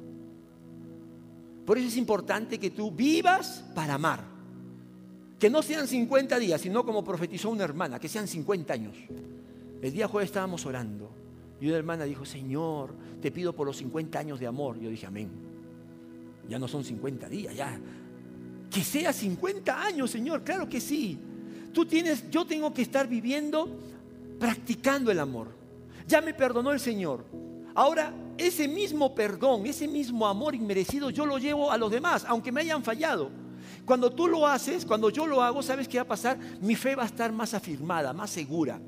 Por 1.65 1.79
eso 1.79 1.89
es 1.89 1.97
importante 1.97 2.59
que 2.59 2.71
tú 2.71 2.91
vivas 2.91 3.65
para 3.75 3.95
amar. 3.95 4.25
Que 5.39 5.51
no 5.51 5.63
sean 5.63 5.87
50 5.87 6.39
días, 6.39 6.61
sino 6.61 6.85
como 6.85 7.05
profetizó 7.05 7.51
una 7.51 7.65
hermana, 7.65 7.99
que 7.99 8.09
sean 8.09 8.29
50 8.29 8.73
años. 8.73 8.97
El 9.83 9.93
día 9.93 10.09
jueves 10.09 10.29
estábamos 10.29 10.65
orando 10.65 11.11
y 11.61 11.67
una 11.67 11.77
hermana 11.77 12.05
dijo, 12.05 12.25
Señor, 12.25 12.95
te 13.21 13.31
pido 13.31 13.53
por 13.53 13.67
los 13.67 13.77
50 13.79 14.19
años 14.19 14.41
de 14.41 14.47
amor. 14.47 14.79
Yo 14.79 14.89
dije, 14.89 15.07
amén. 15.07 15.31
Ya 16.49 16.59
no 16.59 16.69
son 16.69 16.85
50 16.85 17.29
días, 17.29 17.55
ya 17.55 17.79
que 18.71 18.83
sea 18.85 19.13
50 19.13 19.85
años, 19.85 20.11
Señor, 20.11 20.43
claro 20.43 20.69
que 20.69 20.81
sí. 20.81 21.19
Tú 21.73 21.87
tienes, 21.87 22.29
yo 22.31 22.45
tengo 22.45 22.73
que 22.73 22.83
estar 22.83 23.09
viviendo 23.09 23.69
practicando 24.39 25.11
el 25.11 25.19
amor. 25.19 25.49
Ya 26.07 26.21
me 26.21 26.35
perdonó 26.35 26.73
el 26.73 26.81
Señor. 26.81 27.25
Ahora, 27.75 28.15
ese 28.39 28.69
mismo 28.69 29.15
perdón, 29.15 29.67
ese 29.67 29.89
mismo 29.89 30.27
amor 30.27 30.55
inmerecido, 30.55 31.11
yo 31.11 31.27
lo 31.27 31.39
llevo 31.39 31.71
a 31.71 31.79
los 31.79 31.91
demás, 31.91 32.25
aunque 32.27 32.53
me 32.53 32.61
hayan 32.63 32.83
fallado. 32.83 33.31
Cuando 33.85 34.11
tú 34.11 34.27
lo 34.27 34.47
haces, 34.47 34.85
cuando 34.85 35.11
yo 35.11 35.27
lo 35.27 35.43
hago, 35.43 35.63
¿sabes 35.63 35.87
qué 35.87 35.99
va 35.99 36.03
a 36.03 36.09
pasar? 36.09 36.39
Mi 36.61 36.75
fe 36.75 36.95
va 36.95 37.05
a 37.05 37.07
estar 37.07 37.33
más 37.33 37.55
afirmada, 37.55 38.13
más 38.13 38.31
segura. 38.31 38.81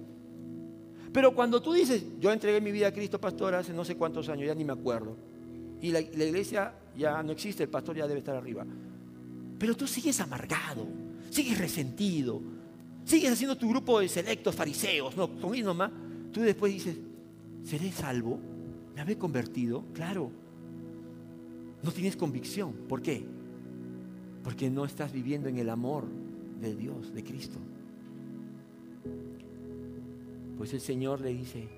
Pero 1.13 1.35
cuando 1.35 1.63
tú 1.63 1.73
dices, 1.73 2.05
yo 2.19 2.33
entregué 2.33 2.61
mi 2.61 2.73
vida 2.73 2.89
a 2.89 2.93
Cristo, 2.93 3.21
pastor, 3.21 3.55
hace 3.55 3.73
no 3.73 3.85
sé 3.85 3.97
cuántos 3.97 4.29
años, 4.29 4.47
ya 4.47 4.55
ni 4.55 4.65
me 4.65 4.73
acuerdo. 4.73 5.17
Y 5.81 5.91
la, 5.91 6.01
iglesia 6.01 6.75
ya 6.97 7.23
no 7.23 7.33
existe, 7.33 7.63
el 7.63 7.69
pastor 7.69 7.97
ya 7.97 8.07
debe 8.07 8.19
estar 8.19 8.37
arriba. 8.37 8.67
Pero 9.59 9.77
tú 9.77 9.87
sigues 9.87 10.21
amargado, 10.21 10.87
sigues 11.31 11.59
resentido, 11.59 12.41
sigues 13.05 13.33
haciendo 13.33 13.57
tu 13.57 13.69
grupo 13.69 14.01
de 14.01 14.09
selectos 14.09 14.55
fariseos, 14.55 15.17
no, 15.17 15.29
con 15.41 15.59
nomás. 15.61 15.91
Tú 16.33 16.41
después 16.41 16.73
dices, 16.73 16.97
¿seré 17.69 17.93
salvo? 17.93 18.39
¿Me 18.95 19.03
habré 19.03 19.19
convertido? 19.19 19.85
Claro. 19.93 20.31
No 21.83 21.93
tienes 21.93 22.17
convicción. 22.17 22.73
¿Por 22.89 23.03
qué? 23.03 23.27
Porque 24.43 24.71
no 24.71 24.87
estás 24.87 25.13
viviendo 25.13 25.51
en 25.51 25.59
el 25.59 25.69
amor 25.69 26.05
de 26.63 26.75
Dios, 26.75 27.13
de 27.13 27.23
Cristo. 27.23 27.59
Pues 30.57 30.73
el 30.73 30.81
Señor 30.81 31.21
le 31.21 31.29
dice, 31.29 31.69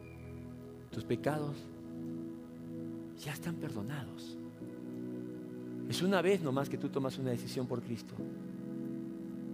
tus 0.92 1.02
pecados 1.02 1.56
ya 3.24 3.32
están 3.32 3.56
perdonados. 3.56 4.38
Es 5.88 6.02
una 6.02 6.22
vez 6.22 6.40
nomás 6.40 6.68
que 6.68 6.78
tú 6.78 6.88
tomas 6.88 7.18
una 7.18 7.30
decisión 7.30 7.66
por 7.66 7.82
Cristo. 7.82 8.14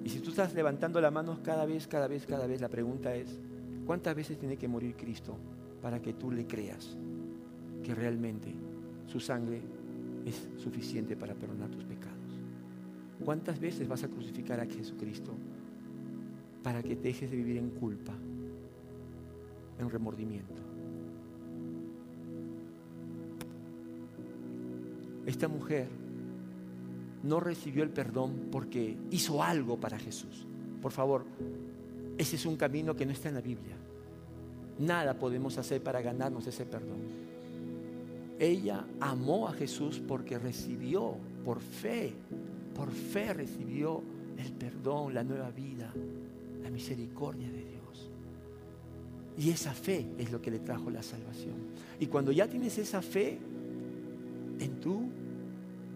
Y 0.04 0.10
si 0.10 0.20
tú 0.20 0.30
estás 0.30 0.52
levantando 0.52 1.00
la 1.00 1.10
mano 1.10 1.38
cada 1.42 1.64
vez, 1.64 1.86
cada 1.86 2.06
vez, 2.06 2.26
cada 2.26 2.46
vez, 2.46 2.60
la 2.60 2.68
pregunta 2.68 3.14
es, 3.14 3.40
¿cuántas 3.86 4.14
veces 4.14 4.38
tiene 4.38 4.58
que 4.58 4.68
morir 4.68 4.94
Cristo 4.96 5.38
para 5.80 6.00
que 6.00 6.14
tú 6.14 6.30
le 6.30 6.46
creas 6.46 6.96
que 7.82 7.94
realmente 7.94 8.54
su 9.06 9.20
sangre 9.20 9.60
es 10.24 10.48
suficiente 10.56 11.16
para 11.16 11.34
perdonar 11.34 11.70
tus 11.70 11.84
pecados? 11.84 12.16
¿Cuántas 13.24 13.58
veces 13.58 13.88
vas 13.88 14.04
a 14.04 14.08
crucificar 14.08 14.60
a 14.60 14.66
Jesucristo 14.66 15.32
para 16.62 16.82
que 16.82 16.96
dejes 16.96 17.30
de 17.30 17.36
vivir 17.36 17.56
en 17.56 17.70
culpa, 17.70 18.12
en 19.78 19.90
remordimiento? 19.90 20.62
Esta 25.26 25.48
mujer 25.48 25.88
no 27.22 27.40
recibió 27.40 27.82
el 27.82 27.90
perdón 27.90 28.48
porque 28.52 28.96
hizo 29.10 29.42
algo 29.42 29.78
para 29.78 29.98
Jesús. 29.98 30.46
Por 30.80 30.92
favor, 30.92 31.24
ese 32.16 32.36
es 32.36 32.46
un 32.46 32.56
camino 32.56 32.94
que 32.94 33.04
no 33.04 33.12
está 33.12 33.28
en 33.28 33.34
la 33.34 33.40
Biblia. 33.40 33.76
Nada 34.78 35.14
podemos 35.14 35.56
hacer 35.58 35.82
para 35.82 36.02
ganarnos 36.02 36.46
ese 36.46 36.66
perdón. 36.66 37.26
Ella 38.38 38.84
amó 39.00 39.48
a 39.48 39.52
Jesús 39.52 40.00
porque 40.06 40.38
recibió 40.38 41.16
por 41.44 41.60
fe, 41.60 42.12
por 42.74 42.90
fe 42.90 43.32
recibió 43.32 44.02
el 44.36 44.52
perdón, 44.52 45.14
la 45.14 45.24
nueva 45.24 45.50
vida, 45.50 45.90
la 46.62 46.70
misericordia 46.70 47.48
de 47.48 47.64
Dios. 47.64 48.10
Y 49.38 49.50
esa 49.50 49.72
fe 49.72 50.06
es 50.18 50.30
lo 50.30 50.42
que 50.42 50.50
le 50.50 50.58
trajo 50.58 50.90
la 50.90 51.02
salvación. 51.02 51.54
Y 51.98 52.06
cuando 52.06 52.32
ya 52.32 52.46
tienes 52.46 52.76
esa 52.78 53.00
fe 53.00 53.38
en 54.58 54.80
tu 54.80 55.08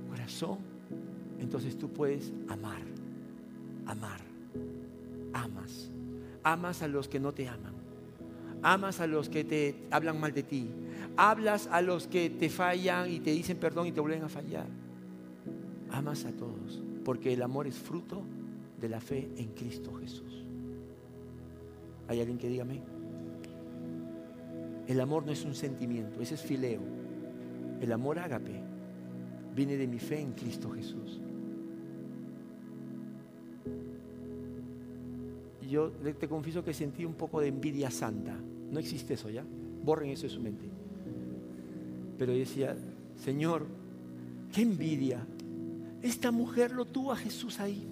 corazón, 0.08 0.58
entonces 1.38 1.78
tú 1.78 1.88
puedes 1.88 2.32
amar, 2.48 2.80
amar, 3.86 4.20
amas. 5.32 5.90
Amas 6.42 6.82
a 6.82 6.88
los 6.88 7.08
que 7.08 7.20
no 7.20 7.32
te 7.32 7.48
aman. 7.48 7.79
Amas 8.62 9.00
a 9.00 9.06
los 9.06 9.28
que 9.28 9.44
te 9.44 9.74
hablan 9.90 10.20
mal 10.20 10.32
de 10.32 10.42
ti. 10.42 10.68
Hablas 11.16 11.68
a 11.70 11.80
los 11.80 12.06
que 12.06 12.30
te 12.30 12.48
fallan 12.48 13.10
y 13.10 13.20
te 13.20 13.30
dicen 13.30 13.56
perdón 13.58 13.86
y 13.86 13.92
te 13.92 14.00
vuelven 14.00 14.22
a 14.22 14.28
fallar. 14.28 14.66
Amas 15.90 16.24
a 16.24 16.32
todos, 16.32 16.82
porque 17.04 17.32
el 17.32 17.42
amor 17.42 17.66
es 17.66 17.76
fruto 17.76 18.22
de 18.80 18.88
la 18.88 19.00
fe 19.00 19.28
en 19.36 19.48
Cristo 19.48 19.92
Jesús. 19.94 20.44
¿Hay 22.08 22.20
alguien 22.20 22.38
que 22.38 22.48
diga 22.48 22.62
amén? 22.62 22.82
El 24.86 25.00
amor 25.00 25.24
no 25.24 25.32
es 25.32 25.44
un 25.44 25.54
sentimiento, 25.54 26.20
ese 26.20 26.34
es 26.34 26.42
fileo. 26.42 26.80
El 27.80 27.92
amor 27.92 28.18
ágape 28.18 28.60
viene 29.54 29.76
de 29.76 29.86
mi 29.86 29.98
fe 29.98 30.20
en 30.20 30.32
Cristo 30.32 30.70
Jesús. 30.70 31.20
yo 35.70 35.92
te 36.18 36.28
confieso 36.28 36.64
que 36.64 36.74
sentí 36.74 37.04
un 37.04 37.14
poco 37.14 37.40
de 37.40 37.48
envidia 37.48 37.90
santa. 37.90 38.36
No 38.70 38.78
existe 38.78 39.14
eso 39.14 39.30
ya. 39.30 39.44
Borren 39.82 40.10
eso 40.10 40.24
de 40.24 40.30
su 40.30 40.40
mente. 40.40 40.68
Pero 42.18 42.32
decía, 42.32 42.76
Señor, 43.16 43.66
qué 44.52 44.62
envidia. 44.62 45.26
Esta 46.02 46.30
mujer 46.30 46.72
lo 46.72 46.84
tuvo 46.84 47.12
a 47.12 47.16
Jesús 47.16 47.60
ahí. 47.60 47.86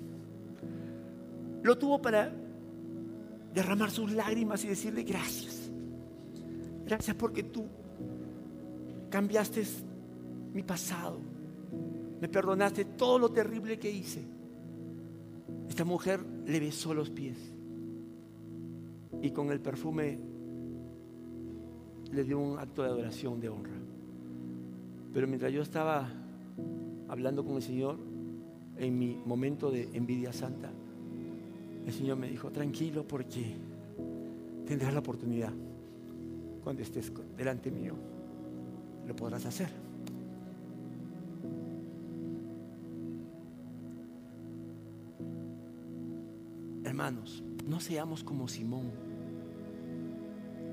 Lo 1.62 1.76
tuvo 1.76 2.00
para 2.00 2.32
derramar 3.52 3.90
sus 3.90 4.12
lágrimas 4.12 4.64
y 4.64 4.68
decirle 4.68 5.02
gracias. 5.02 5.70
Gracias 6.86 7.16
porque 7.16 7.42
tú 7.42 7.66
cambiaste 9.10 9.64
mi 10.54 10.62
pasado. 10.62 11.20
Me 12.20 12.28
perdonaste 12.28 12.84
todo 12.84 13.18
lo 13.18 13.30
terrible 13.30 13.78
que 13.78 13.90
hice. 13.90 14.22
Esta 15.68 15.84
mujer 15.84 16.20
le 16.46 16.60
besó 16.60 16.94
los 16.94 17.10
pies 17.10 17.36
y 19.22 19.30
con 19.30 19.50
el 19.50 19.60
perfume 19.60 20.18
le 22.12 22.24
dio 22.24 22.38
un 22.38 22.58
acto 22.58 22.82
de 22.82 22.88
adoración, 22.88 23.40
de 23.40 23.48
honra. 23.48 23.76
Pero 25.12 25.26
mientras 25.26 25.52
yo 25.52 25.62
estaba 25.62 26.08
hablando 27.08 27.44
con 27.44 27.56
el 27.56 27.62
Señor, 27.62 27.96
en 28.76 28.98
mi 28.98 29.20
momento 29.24 29.70
de 29.70 29.88
envidia 29.92 30.32
santa, 30.32 30.70
el 31.86 31.92
Señor 31.92 32.18
me 32.18 32.28
dijo, 32.28 32.50
tranquilo 32.50 33.06
porque 33.06 33.56
tendrás 34.66 34.92
la 34.92 35.00
oportunidad 35.00 35.52
cuando 36.62 36.82
estés 36.82 37.12
delante 37.36 37.70
mío, 37.70 37.94
lo 39.06 39.16
podrás 39.16 39.46
hacer. 39.46 39.68
Hermanos, 46.84 47.42
no 47.66 47.80
seamos 47.80 48.22
como 48.22 48.48
Simón 48.48 49.07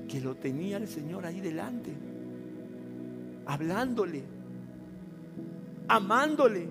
que 0.08 0.20
lo 0.20 0.36
tenía 0.36 0.76
el 0.76 0.88
Señor 0.88 1.26
ahí 1.26 1.40
delante, 1.40 1.92
hablándole, 3.46 4.22
amándole, 5.88 6.68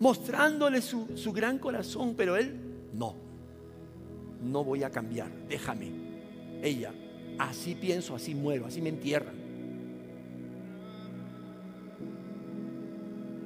mostrándole 0.00 0.80
su, 0.80 1.16
su 1.16 1.32
gran 1.32 1.58
corazón, 1.58 2.14
pero 2.16 2.36
él 2.36 2.54
no, 2.92 3.16
no 4.42 4.64
voy 4.64 4.82
a 4.82 4.90
cambiar, 4.90 5.30
déjame. 5.48 5.90
Ella, 6.62 6.92
así 7.38 7.74
pienso, 7.74 8.14
así 8.14 8.34
muero, 8.34 8.66
así 8.66 8.80
me 8.80 8.88
entierran. 8.88 9.44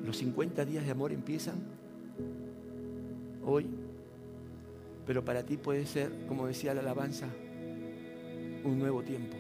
Los 0.05 0.17
50 0.19 0.65
días 0.65 0.85
de 0.85 0.91
amor 0.91 1.13
empiezan 1.13 1.57
hoy, 3.45 3.67
pero 5.07 5.25
para 5.25 5.43
ti 5.43 5.57
puede 5.57 5.85
ser, 5.87 6.11
como 6.27 6.47
decía 6.47 6.75
la 6.75 6.81
alabanza, 6.81 7.27
un 8.69 8.79
nuevo 8.79 9.03
tiempo. 9.03 9.37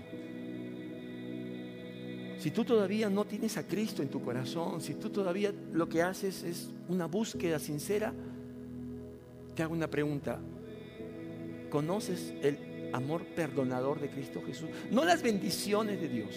Si 2.38 2.52
tú 2.52 2.64
todavía 2.64 3.10
no 3.10 3.24
tienes 3.24 3.56
a 3.56 3.66
Cristo 3.66 4.00
en 4.00 4.08
tu 4.08 4.22
corazón, 4.22 4.80
si 4.80 4.94
tú 4.94 5.10
todavía 5.10 5.52
lo 5.72 5.88
que 5.88 6.02
haces 6.02 6.44
es 6.44 6.70
una 6.88 7.06
búsqueda 7.06 7.58
sincera, 7.58 8.14
te 9.54 9.62
hago 9.64 9.74
una 9.74 9.88
pregunta. 9.88 10.38
¿Conoces 11.68 12.32
el 12.42 12.90
amor 12.92 13.24
perdonador 13.34 14.00
de 14.00 14.08
Cristo 14.08 14.40
Jesús? 14.46 14.68
No 14.90 15.04
las 15.04 15.22
bendiciones 15.22 16.00
de 16.00 16.08
Dios, 16.08 16.28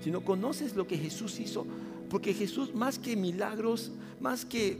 sino 0.00 0.24
conoces 0.24 0.74
lo 0.74 0.88
que 0.88 0.98
Jesús 0.98 1.38
hizo. 1.38 1.66
Porque 2.10 2.34
Jesús, 2.34 2.74
más 2.74 2.98
que 2.98 3.16
milagros, 3.16 3.92
más 4.20 4.44
que 4.44 4.78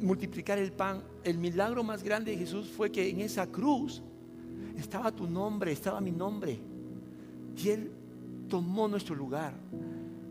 multiplicar 0.00 0.58
el 0.58 0.72
pan, 0.72 1.02
el 1.24 1.38
milagro 1.38 1.82
más 1.82 2.02
grande 2.02 2.32
de 2.32 2.36
Jesús 2.36 2.68
fue 2.68 2.92
que 2.92 3.08
en 3.08 3.20
esa 3.20 3.46
cruz 3.46 4.02
estaba 4.78 5.10
tu 5.12 5.26
nombre, 5.26 5.72
estaba 5.72 6.00
mi 6.00 6.12
nombre. 6.12 6.58
Y 7.56 7.68
Él 7.68 7.90
tomó 8.48 8.88
nuestro 8.88 9.14
lugar. 9.14 9.52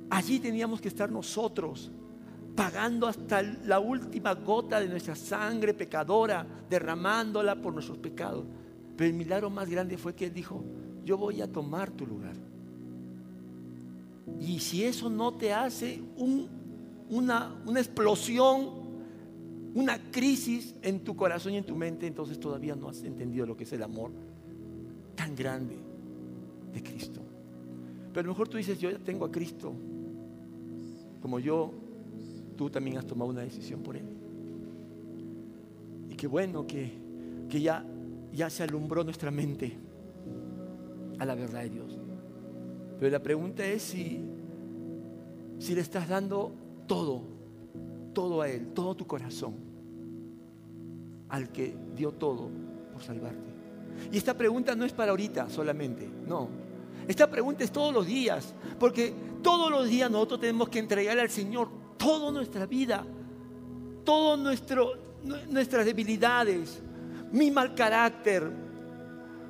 Allí 0.09 0.39
teníamos 0.39 0.79
que 0.79 0.87
estar 0.87 1.11
nosotros, 1.11 1.91
pagando 2.55 3.07
hasta 3.07 3.41
la 3.41 3.79
última 3.79 4.33
gota 4.33 4.79
de 4.79 4.87
nuestra 4.87 5.15
sangre 5.15 5.73
pecadora, 5.73 6.45
derramándola 6.69 7.61
por 7.61 7.73
nuestros 7.73 7.97
pecados. 7.97 8.45
Pero 8.95 9.09
el 9.09 9.15
milagro 9.15 9.49
más 9.49 9.69
grande 9.69 9.97
fue 9.97 10.15
que 10.15 10.25
Él 10.25 10.33
dijo, 10.33 10.63
yo 11.03 11.17
voy 11.17 11.41
a 11.41 11.51
tomar 11.51 11.91
tu 11.91 12.07
lugar. 12.07 12.35
Y 14.39 14.59
si 14.59 14.83
eso 14.83 15.09
no 15.09 15.33
te 15.33 15.53
hace 15.53 16.01
una, 17.09 17.53
una 17.65 17.79
explosión, 17.79 18.87
una 19.75 19.99
crisis 20.11 20.73
en 20.81 21.01
tu 21.03 21.15
corazón 21.15 21.53
y 21.53 21.57
en 21.57 21.65
tu 21.65 21.75
mente, 21.75 22.07
entonces 22.07 22.39
todavía 22.39 22.75
no 22.75 22.89
has 22.89 23.03
entendido 23.03 23.45
lo 23.45 23.55
que 23.55 23.65
es 23.65 23.73
el 23.73 23.83
amor 23.83 24.11
tan 25.17 25.35
grande 25.35 25.75
de 26.71 26.81
Cristo. 26.81 27.19
Pero 28.13 28.21
a 28.21 28.23
lo 28.23 28.29
mejor 28.29 28.47
tú 28.47 28.55
dices, 28.55 28.79
yo 28.79 28.89
ya 28.89 28.99
tengo 28.99 29.25
a 29.25 29.31
Cristo, 29.31 29.73
como 31.21 31.39
yo, 31.39 31.73
tú 32.55 32.69
también 32.69 32.97
has 32.97 33.05
tomado 33.05 33.29
una 33.29 33.41
decisión 33.41 33.81
por 33.81 33.97
Él. 33.97 34.05
Y 36.09 36.15
qué 36.15 36.27
bueno 36.27 36.65
que, 36.65 36.91
que 37.49 37.59
ya, 37.59 37.83
ya 38.31 38.49
se 38.49 38.63
alumbró 38.63 39.03
nuestra 39.03 39.31
mente 39.31 39.75
a 41.19 41.25
la 41.25 41.35
verdad 41.35 41.63
de 41.63 41.69
Dios. 41.69 41.99
Pero 42.99 43.11
la 43.11 43.21
pregunta 43.21 43.65
es 43.65 43.81
si, 43.81 44.21
si 45.59 45.75
le 45.75 45.81
estás 45.81 46.07
dando 46.07 46.53
todo, 46.87 47.23
todo 48.13 48.41
a 48.41 48.49
Él, 48.49 48.69
todo 48.73 48.95
tu 48.95 49.05
corazón, 49.05 49.55
al 51.29 51.51
que 51.51 51.75
dio 51.95 52.11
todo 52.11 52.49
por 52.93 53.03
salvarte. 53.03 53.56
Y 54.11 54.17
esta 54.17 54.33
pregunta 54.35 54.75
no 54.75 54.85
es 54.85 54.93
para 54.93 55.11
ahorita 55.11 55.49
solamente, 55.49 56.09
no. 56.25 56.49
Esta 57.07 57.29
pregunta 57.29 57.63
es 57.63 57.71
todos 57.71 57.93
los 57.93 58.05
días, 58.05 58.53
porque 58.79 59.13
todos 59.41 59.71
los 59.71 59.87
días 59.87 60.11
nosotros 60.11 60.41
tenemos 60.41 60.69
que 60.69 60.79
entregarle 60.79 61.21
al 61.21 61.29
Señor 61.29 61.69
toda 61.97 62.31
nuestra 62.31 62.65
vida, 62.65 63.05
todas 64.03 64.39
nuestras 64.39 65.85
debilidades, 65.85 66.81
mi 67.31 67.51
mal 67.51 67.75
carácter, 67.75 68.51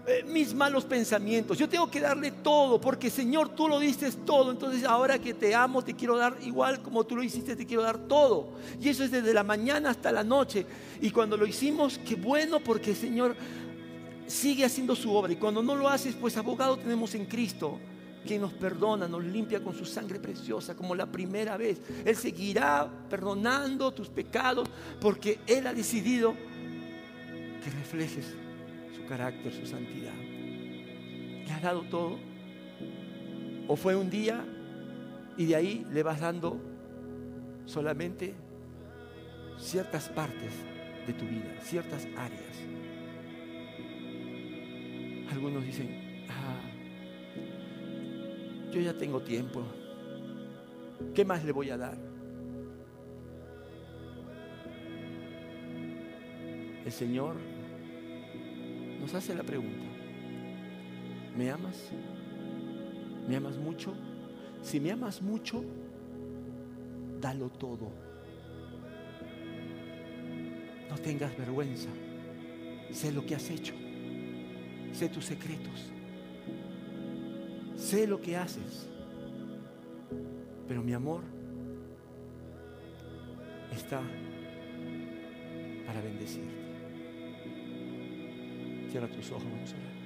eh, 0.10 0.24
mis 0.26 0.54
malos 0.54 0.86
pensamientos. 0.86 1.58
Yo 1.58 1.68
tengo 1.68 1.91
que 1.91 2.00
darle 2.00 2.32
todo, 2.32 2.80
porque 2.80 3.10
Señor, 3.10 3.50
tú 3.50 3.68
lo 3.68 3.78
diste 3.78 4.10
todo. 4.12 4.52
Entonces 4.52 4.86
ahora 4.86 5.20
que 5.20 5.34
te 5.34 5.54
amo, 5.54 5.82
te 5.82 5.95
quiero 5.95 6.16
dar 6.16 6.38
igual 6.43 6.82
como 6.82 7.04
tú 7.04 7.18
lo 7.18 7.24
hiciste, 7.24 7.58
te 7.58 7.66
quiero 7.66 7.84
dar 7.84 7.98
todo. 7.98 8.54
Y 8.80 8.88
eso 8.88 9.04
es 9.04 9.12
desde 9.12 9.34
la 9.34 9.43
mañana 9.43 9.89
hasta 9.89 10.14
la 10.14 10.24
noche. 10.24 10.66
Y 11.02 11.12
cuando 11.12 11.36
lo 11.36 11.45
hicimos, 11.45 12.00
qué 12.08 12.16
bueno, 12.16 12.62
porque 12.62 12.95
Señor 12.95 13.36
sigue 14.28 14.65
haciendo 14.65 14.95
su 14.95 15.13
obra. 15.13 15.34
Y 15.34 15.38
cuando 15.38 15.63
no 15.63 15.75
lo 15.75 15.89
haces, 15.89 16.15
pues 16.15 16.38
abogado 16.38 16.78
tenemos 16.78 17.15
en 17.15 17.25
Cristo, 17.25 17.80
quien 18.25 18.41
nos 18.41 18.53
perdona, 18.53 19.07
nos 19.07 19.23
limpia 19.23 19.63
con 19.63 19.73
su 19.73 19.86
sangre 19.86 20.19
preciosa, 20.19 20.75
como 20.75 20.93
la 20.93 21.05
primera 21.05 21.57
vez. 21.57 21.82
Él 22.05 22.15
seguirá 22.15 22.88
perdonando 23.09 23.91
tus 23.93 24.09
pecados, 24.09 24.69
porque 24.99 25.39
Él 25.47 25.65
ha 25.65 25.73
decidido 25.73 26.36
que 27.63 27.69
reflejes 27.71 28.36
su 28.95 29.05
carácter, 29.07 29.53
su 29.53 29.65
santidad. 29.65 30.13
¿Le 30.13 31.51
ha 31.51 31.59
dado 31.59 31.84
todo? 31.84 32.19
¿O 33.67 33.75
fue 33.75 33.95
un 33.95 34.09
día 34.09 34.45
y 35.38 35.45
de 35.45 35.55
ahí 35.55 35.86
le 35.91 36.03
vas 36.03 36.19
dando 36.19 36.59
solamente 37.65 38.34
ciertas 39.59 40.09
partes 40.09 40.51
de 41.05 41.13
tu 41.13 41.25
vida, 41.25 41.55
ciertas 41.63 42.05
áreas? 42.17 42.57
Algunos 45.32 45.65
dicen, 45.65 46.25
ah, 46.30 46.61
yo 48.71 48.82
ya 48.82 48.93
tengo 48.93 49.21
tiempo. 49.21 49.63
¿Qué 51.13 51.25
más 51.25 51.43
le 51.43 51.51
voy 51.51 51.69
a 51.69 51.78
dar? 51.78 51.97
El 56.86 56.91
Señor 56.91 57.36
nos 59.01 59.13
hace 59.13 59.36
la 59.36 59.43
pregunta, 59.43 59.86
¿me 61.36 61.51
amas? 61.51 61.91
¿Me 63.28 63.36
amas 63.36 63.57
mucho? 63.57 63.93
Si 64.61 64.80
me 64.80 64.91
amas 64.91 65.21
mucho, 65.21 65.63
dalo 67.19 67.49
todo. 67.49 67.91
No 70.89 70.97
tengas 70.97 71.38
vergüenza. 71.38 71.89
Sé 72.91 73.11
lo 73.11 73.25
que 73.25 73.36
has 73.36 73.49
hecho 73.49 73.73
sé 74.98 75.10
tus 75.10 75.26
secretos, 75.26 75.91
sé 77.76 78.08
lo 78.08 78.20
que 78.20 78.36
haces, 78.36 78.88
pero 80.68 80.82
mi 80.82 80.91
amor 80.91 81.22
está 83.72 84.02
para 85.86 86.02
bendecirte. 86.02 86.50
Cierra 88.89 89.08
tus 89.08 89.30
ojos, 89.30 89.43
vamos 89.43 89.72
a 89.72 89.76
orar. 89.76 89.97